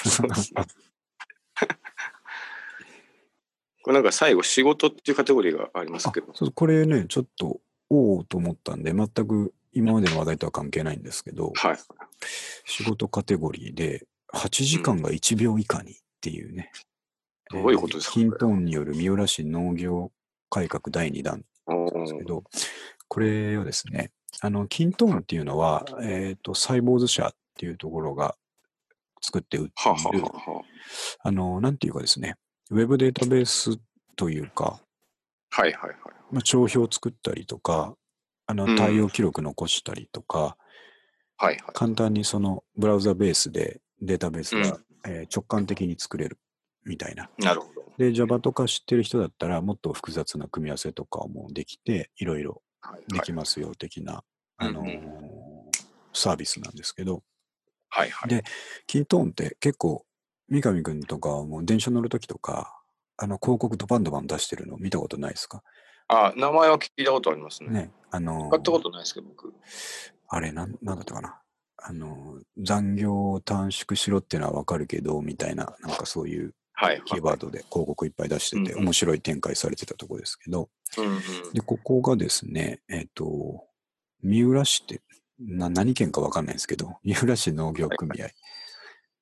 [0.05, 0.64] そうですね
[3.82, 11.79] これなんか最後、仕事っていうカテゴリーがありますけど、そうこれね、ちょっと、おおと思ったんで、全く今までの話題とは関係ないんですけど、はい。
[12.64, 16.70] 仕事カテゴリーで、8時間が1秒以下にっていうね。
[17.51, 20.11] どういうことですかキントーンによる三浦市農業
[20.49, 22.45] 改革第2弾おなんですけーど、
[23.09, 24.11] これをですね、
[24.41, 28.37] あの、キントーンっていうのは、えっ、と、サイボーズ社っていうところが
[29.20, 30.62] 作って売ってる、はあは
[31.23, 32.37] ああの、なんていうかですね、
[32.70, 33.79] ウェブデータベース
[34.16, 34.81] というか、
[35.51, 35.97] はいはいはい。
[36.31, 37.95] まあ、帳票を作ったりとか、
[38.47, 40.57] あのうん対応記録残したりとか、
[41.38, 41.62] はいはい。
[41.74, 46.38] 簡単にそのブラウザベースでデータベースが、うんえー直感的に作れる
[46.84, 47.28] みたいな。
[47.38, 47.82] なるほど。
[47.99, 54.22] で、Java とか知ってる人だったら、もっと複雑な組み合わせとかもできて、いろいろはいできますよ、的な、
[54.59, 55.32] あのーうんうん
[56.14, 57.22] サービスなんですけど、
[57.88, 58.28] はいはい。
[58.28, 58.45] で
[58.86, 60.05] キントーンって結構、
[60.49, 62.82] 三上くんとかはもう電車乗るときとか、
[63.16, 65.62] あの広告ドバンドバン出してるの見たことないですか？
[66.13, 67.71] あ、名前は聞いたことありますね。
[67.71, 67.91] ね。
[68.11, 69.55] あのー使ったことないですけど、僕。
[70.29, 71.41] あれ、なん、なんだったかな。
[71.79, 77.03] あの、残業を短縮しろっていうのはわかるけど、みたいな、なんかそういうはい。
[77.05, 81.21] キーワードで広告いっぱい出してて、面白い展開されてたとこですけど、うんうん。
[81.53, 83.65] で、ここがですね、えっ、と、
[84.23, 85.01] 三浦市って、
[85.39, 88.27] な、何県かわかんないんですけど、三浦市農業組合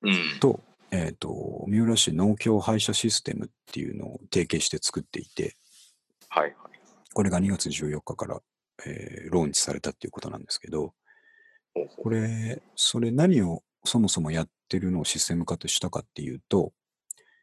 [0.03, 0.39] うん。
[0.39, 0.59] と、
[0.91, 5.55] えっ、と、三浦市農協配車システムっていうのを提携して作っていて、
[6.29, 6.70] はいはい。
[7.13, 8.41] これが2月14日から、
[8.85, 10.93] えーローンチされたっていうことなんですけど、
[11.97, 16.73] これ、それ何をそもそもやってるのをシステム化としたかっていうと、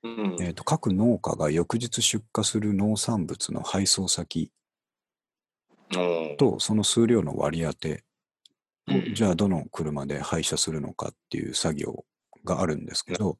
[0.02, 0.36] うん。
[0.40, 4.52] えーと各農家が翌日出荷する農産物の配送先
[6.38, 8.04] とその数量の割り当て
[8.90, 9.14] を、うん。
[9.14, 12.04] じゃあどの車で配車するのかっていう作業
[12.44, 13.36] があるんですけど。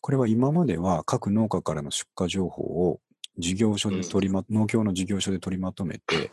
[0.00, 3.00] これは今までは各農家からの出荷情報を
[3.38, 6.30] 事業所で取りま、農協の事業所で取りまとめて、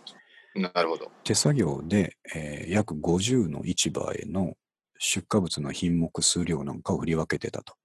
[0.56, 1.12] なるほど。
[1.24, 4.56] 手作業で、えー約50の市場への
[4.97, 7.76] 出荷物の品目数量なんかを振り分けてたと。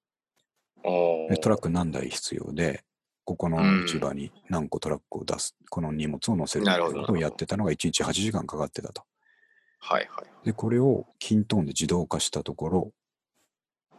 [1.40, 1.62] トラック。
[1.62, 2.82] ク何台必要で、
[3.24, 9.02] ここのうん市場に何個トラックを出す、この荷物を乗せるっていうことをやってたのが1日8時間かかってたと。
[9.80, 10.46] はいはい。
[10.46, 12.92] で、これをキントーンで自動化したところ、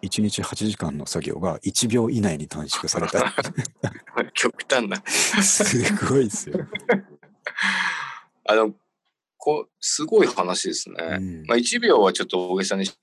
[0.04, 3.34] 1日8時間の作業が1秒以内に短縮された。
[4.34, 5.02] 極端な。
[5.08, 6.60] すごいですよ。
[8.46, 8.74] あの、
[9.38, 10.96] こう、すごい話ですね。
[11.00, 12.98] うんまあ、1秒はちょっと大げさにし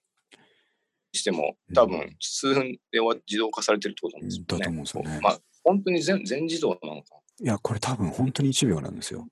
[1.12, 4.46] しても、多うん分、数分で終わ自動化されてるってことなんですよね。
[4.58, 9.26] だと思うんですよねまあ、本当に全全自動なのかいや、これ多分本当に1秒なんですよ。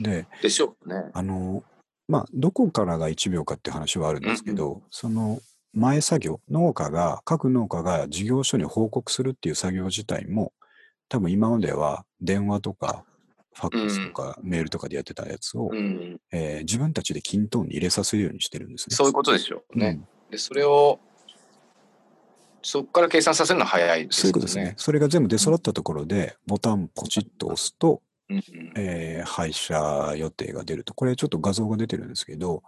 [0.00, 1.10] で、でしょうね。
[1.14, 1.64] あの、
[2.08, 5.40] まあ、どこからが1秒かって話はあるんですけど、その
[5.74, 10.52] 前作業、農家が、各農家が事業所に報告するっていう作業自体も、
[11.08, 13.04] 多分今までは電話とか、
[13.54, 16.20] ファックスとかメールとかでやってたやつを、うん。
[16.30, 18.96] えー自分たちでキントーンに入れさせるようにしてるんですね。
[18.96, 19.88] そういうことでしょうね。
[19.88, 20.98] うんで、それを、
[22.62, 24.74] そこから計算させるのは早いですそういうことですね。。
[24.78, 28.00] それが全部出揃ったところで、ボタンポチッと押すと、
[28.76, 30.94] えー配車予定が出ると。
[30.94, 32.62] これちょっと画像が出てるんですけど、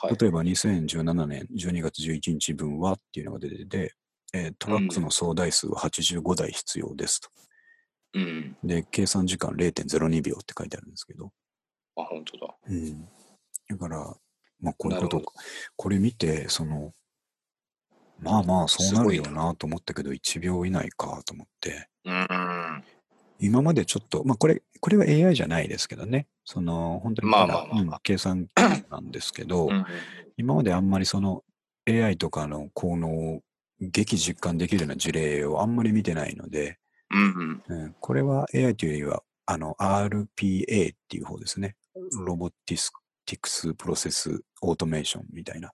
[0.00, 3.94] はい例えば2017年12月11日分はっていうのが出てて、
[4.32, 7.30] えートラックの総台数は85台必要ですと。
[8.14, 8.56] うん。
[8.62, 11.32] で、計算時間0.02秒って書いてあるんですけど、
[11.96, 12.54] あ、本当だ。
[12.68, 13.04] うん。
[13.68, 14.16] だから、
[14.60, 15.22] まあ、こういうこと
[15.76, 16.92] これ見て、その、
[18.18, 22.26] まあまあ、そうなるよなと思ったけど、1秒以内かと思って、うん。
[23.44, 28.50] 今までちょっと、まあ、これ、これは AI じゃないですけどね、その、本当にまあまあまあ計算機
[28.90, 29.84] なんですけど、うん。
[30.36, 31.44] 今まであんまりその
[31.86, 33.42] AI とかの効能を
[33.80, 36.78] 激実感できるような事例をあんまり見てないので、
[37.10, 37.62] うん。
[37.68, 41.76] うん、これは AI というよりは、あの RPA っていう方ですね。
[42.24, 45.70] robotics process automation みたいな。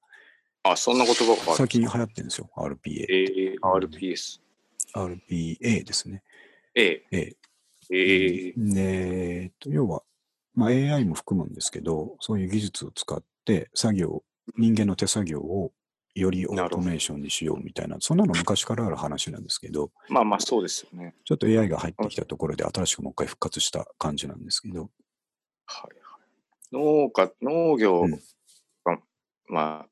[0.62, 1.56] あ、そんな言葉が。
[1.56, 3.06] 最近流行ってるんですよ、RPA。
[3.08, 4.40] えー、RPS。
[4.94, 6.22] RPA ですね。
[6.74, 7.06] A。
[7.12, 7.36] A。
[7.92, 10.02] えー、と要は、
[10.54, 14.22] まあ、AI も含むんですけど、そういう技術を使って作業、
[14.56, 15.72] 人間の手作業を
[16.14, 21.14] よりオートメーションにしようみたいな、そんなの昔からある話なんですけど、まあまあそうですよね。
[21.24, 24.90] ちょっと AI が入ってきたところで新しくもう一回復活した感じなんですけど、
[25.66, 26.20] はいはい。
[26.72, 28.10] 農家、農業うん。
[28.84, 28.98] が、
[29.48, 29.88] まあ、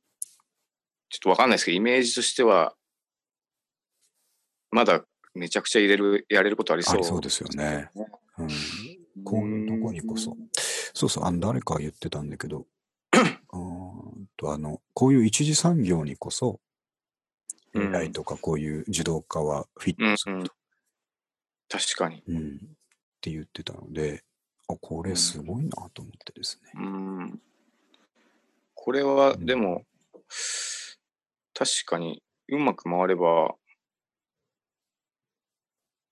[1.11, 2.75] ちょっとわかんないですけど、イメージとしては、
[4.71, 5.05] まだ
[5.39, 6.95] めちゃくちゃ入れる、やれることありそう。
[6.95, 7.91] ありそうですよね。
[8.39, 8.49] うん、
[9.25, 10.37] こういうとこにこそ。
[10.95, 12.67] そうそう、あの誰かが言ってたんだけど、
[13.53, 16.61] うーんとあのこういう一次産業にこそ、
[17.75, 20.53] うん AI とかこういう自動化はフィットすると、
[21.69, 22.23] 確かに。
[22.27, 22.79] うん
[23.19, 24.23] って言ってたので、
[24.69, 26.71] あこれすごいなと思ってですね。
[26.75, 27.41] うん。
[28.75, 29.85] これは、うんでも、
[31.53, 33.55] 確かにうまく回れば、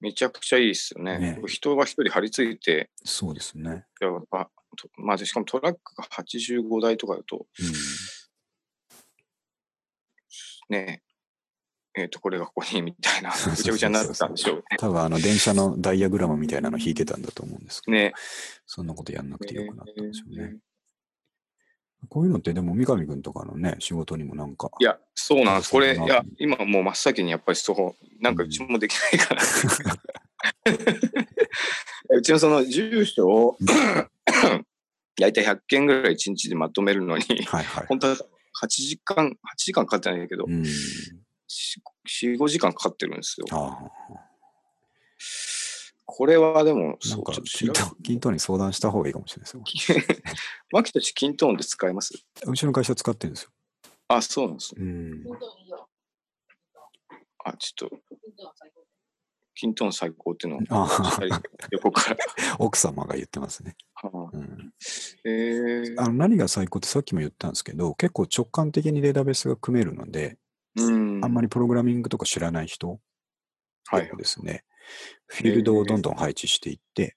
[0.01, 1.19] めちゃくちゃいいですよね。
[1.19, 3.87] ね人が一人張り付いて、そうですね。
[4.01, 7.47] やっぱとまあ、しかもトラックが85台とかだと、
[10.69, 11.03] ね、
[11.97, 14.63] えっ、と、これがここにみたいな、ぐちゃぐちゃになってたんでしょうね。
[14.79, 18.13] 多分あの電車のダイヤグラムみたいなの引いてたんだと思うんですけど、ね。
[18.67, 20.53] そんなことやんなくてよくなったんですよね。
[20.53, 20.66] えー
[22.09, 24.71] こういうのってでも三上君とかのね、仕事にもなんか。
[24.81, 25.71] いや、そうなんです。
[25.71, 29.43] これ、いや、今もう真っ先にやっぱりそう、なんかうちもできないから。
[32.11, 33.59] うちのその住所を、
[35.19, 37.87] 大体100件ぐらい1日でまとめるのに、はいはい。
[37.89, 38.19] 本当は8
[38.69, 40.63] 時間、8時間かかってないけど、うん。
[40.63, 43.47] 4、5時間かかってるんですよ。
[46.17, 49.97] あこれはでも、そう、んか均調等均等に相談した方がいいかもしれないですよ。
[49.99, 50.17] べ
[50.73, 52.15] マキたちキントーンで使えます？
[52.47, 53.51] うちの会社使ってるんですよ。
[54.09, 54.83] あ、そうなんですね。
[54.83, 55.25] うん。
[57.45, 57.97] あ、ちょっと、
[59.55, 61.29] キントーン最高っていうのを、ああ、
[61.71, 62.17] 横から。
[62.59, 63.77] 奥様が言ってますね。
[63.95, 64.73] はあうん、
[65.25, 70.39] えーあの何が最高ってさっきも言ったんですけど、結構直感的にデータベースが組めるので、
[70.77, 71.25] うん。
[71.25, 73.01] あんまりプログラミングとか知らない人
[73.89, 74.65] はいですね、
[75.27, 77.17] フィールドをどんどん配置していって、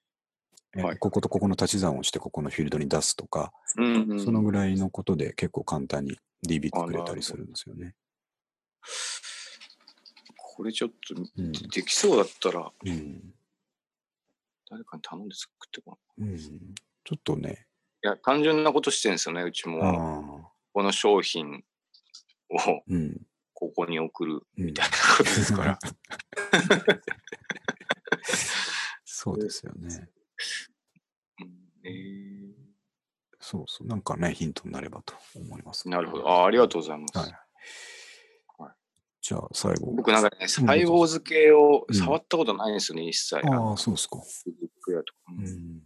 [0.76, 0.98] えはい。
[0.98, 7.94] こことここの足し算をしてここのフィールドに出すとか、うんうんそのぐらいのことで結構簡単に DB 作れたりするんですよね。
[10.36, 11.52] これちょっとうん。
[11.52, 13.34] できそうだったらうん。
[14.70, 16.24] 誰かに頼んで作ってこう。
[16.24, 17.66] ん、ちょっとね、
[18.02, 20.50] いや、単純なことしてるんですよね、うちも。
[20.72, 21.62] この商品
[22.48, 23.20] をうん、
[23.52, 25.78] ここに送るうんみたいなことですから。
[29.22, 30.08] そうですよね。
[31.40, 31.50] うん
[31.84, 32.54] え
[33.38, 33.86] そうそう。
[33.86, 35.88] なんかね、ヒントになればと思います。
[35.88, 36.28] ーなるほど。
[36.28, 37.18] あありがとうございます。
[37.18, 37.40] はいはい
[39.20, 39.92] じゃあ、最後。
[39.92, 43.36] 僕なんかね、細胞漬けを触ったことないんですよね、一切。
[43.46, 44.16] ああ、そうですか。
[44.16, 45.42] う。
[45.42, 45.82] ん。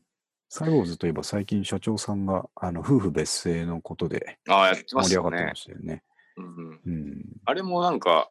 [0.49, 5.55] サイボーズといえば最近社長さんがあの夫婦別姓のことでああ、やってますよね盛り上がってま。
[5.57, 6.05] したよね。
[6.37, 7.25] うんうん。
[7.45, 8.31] あれもなんか、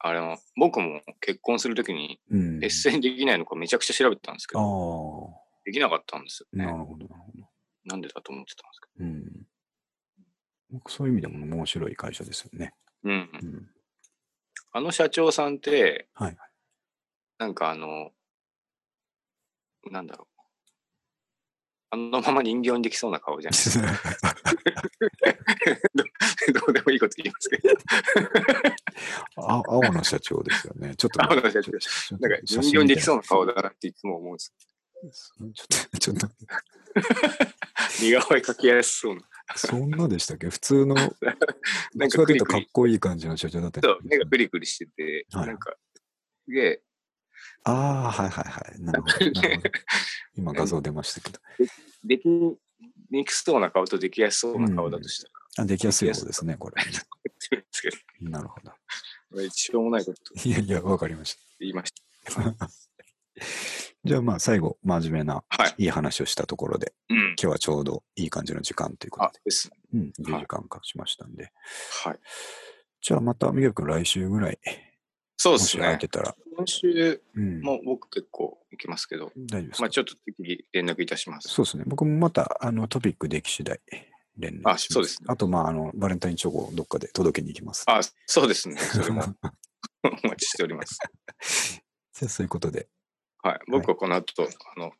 [0.00, 2.58] あれも、僕も結婚するときに、うん。
[2.60, 5.34] 別姓にできないのかめちゃくちゃ調べてたんですけど、
[5.64, 6.72] できなかったんですよなね。
[6.72, 7.48] るほど、なるほど。
[7.84, 9.46] なんでだと思ってたんですけうん。
[10.70, 12.74] 僕そういう意味でも面白い会社ですよね。
[13.02, 13.10] ど。
[13.10, 13.46] うんう。
[13.46, 13.70] ん。
[14.72, 16.36] あの社長さんって、はい。
[17.38, 18.10] なんかあの、
[19.90, 20.38] なんだろう。
[21.90, 23.88] あのまま人形にできそうな顔じゃないですか。
[26.52, 27.68] どうでもいいこと言いますけど。
[29.40, 30.94] あ青の社長ですよね。
[30.96, 34.54] ちょっと、青の社長ちょっとなんか人形にできそうな顔だなっていつも思うんです。
[35.00, 36.28] ちょっと、ちょっと、
[38.02, 39.22] 似顔絵描きやすそうな。
[39.56, 40.48] そんなでしたっけ？
[40.48, 40.94] 普通の、
[41.94, 45.74] なんかというとかっこいい感じの社長だったそう目がクリクリしてて、はいなんか、
[46.44, 46.82] すげえ、
[47.64, 48.80] ああ、はいはいはい。
[48.82, 49.70] なるほど。
[50.36, 51.38] 今画像出ましたけど。
[52.04, 52.28] でき
[53.10, 56.76] にくそうな顔とできやすそうな顔だとしたら、あ、できやすい方ですね、これ。
[58.20, 58.72] なるほど。
[59.50, 61.92] しょうもないこといやいや、わかりまし言いまし
[62.24, 62.68] た。
[64.04, 65.74] じゃあまあ最後、真面目なはい。
[65.78, 67.18] いい話をしたところで、うん。
[67.18, 69.76] 今日はちょうどいい感じの時間ということで、、あですね。
[69.94, 71.52] うん、10時間経ちましたんで。
[72.04, 72.18] はい。
[73.00, 74.58] じゃあまた、ミゲル君来週ぐらい、
[75.36, 75.82] そうですね。
[75.82, 81.48] 空いてたら、今週うん、も僕結構行きますけど、大丈夫ですか、まあちょっと次連絡いたします。
[81.48, 81.84] そうですね。
[81.86, 83.80] 僕もまた、あの、トピックでき次第、
[84.38, 84.86] 連絡します。
[84.90, 87.84] あそうですねあと、まあ、あの、バレンタインチョコをどっかで届けに行きます。
[87.86, 88.76] あ、そうですね。
[88.80, 89.22] それも
[90.02, 90.98] お待ちしております。
[92.14, 92.88] じゃあ、そういうことで、
[93.42, 93.60] はい。
[93.68, 94.92] 僕はこの後、あの、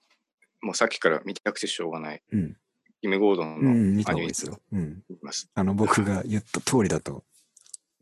[0.61, 2.57] もうさっきから見たくてしょうがない、うん。
[3.01, 4.61] キム・ゴードンのうん、見た方がいいですよ。
[4.73, 5.03] うん。
[5.09, 5.51] 見ます。
[5.55, 7.25] あの、僕が言った通りだと、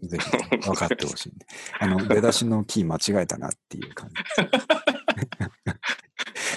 [0.03, 0.31] ぜひ
[0.61, 1.47] 分かってほしいんで。
[1.79, 4.15] あの、出だしのキー間違えたなっていう感じ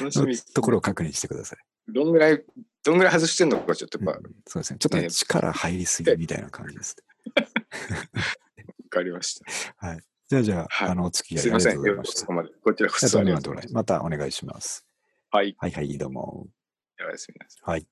[0.03, 0.53] の楽しみ。
[0.53, 1.59] ところを確認してください。
[1.91, 2.43] どんぐらい、
[2.84, 4.80] どんぐらい外してんのかちょっとうんやっぱそうですね。
[4.80, 6.95] ちょっとね、ね力入りすぎみたいな感じです。
[7.36, 9.88] 分かりました。
[9.88, 9.99] はい。
[10.27, 11.57] じゃあ、じゃあ、はいあの、お付き合いあ。
[11.57, 12.19] りがとうございました。
[12.19, 12.49] そこまで。
[12.63, 13.23] こちらこそ。
[13.73, 14.86] またお願いします。
[15.32, 15.55] はい。
[15.59, 16.47] はいはい、どうも。
[16.99, 17.61] おやすみなさい。
[17.63, 17.88] はい。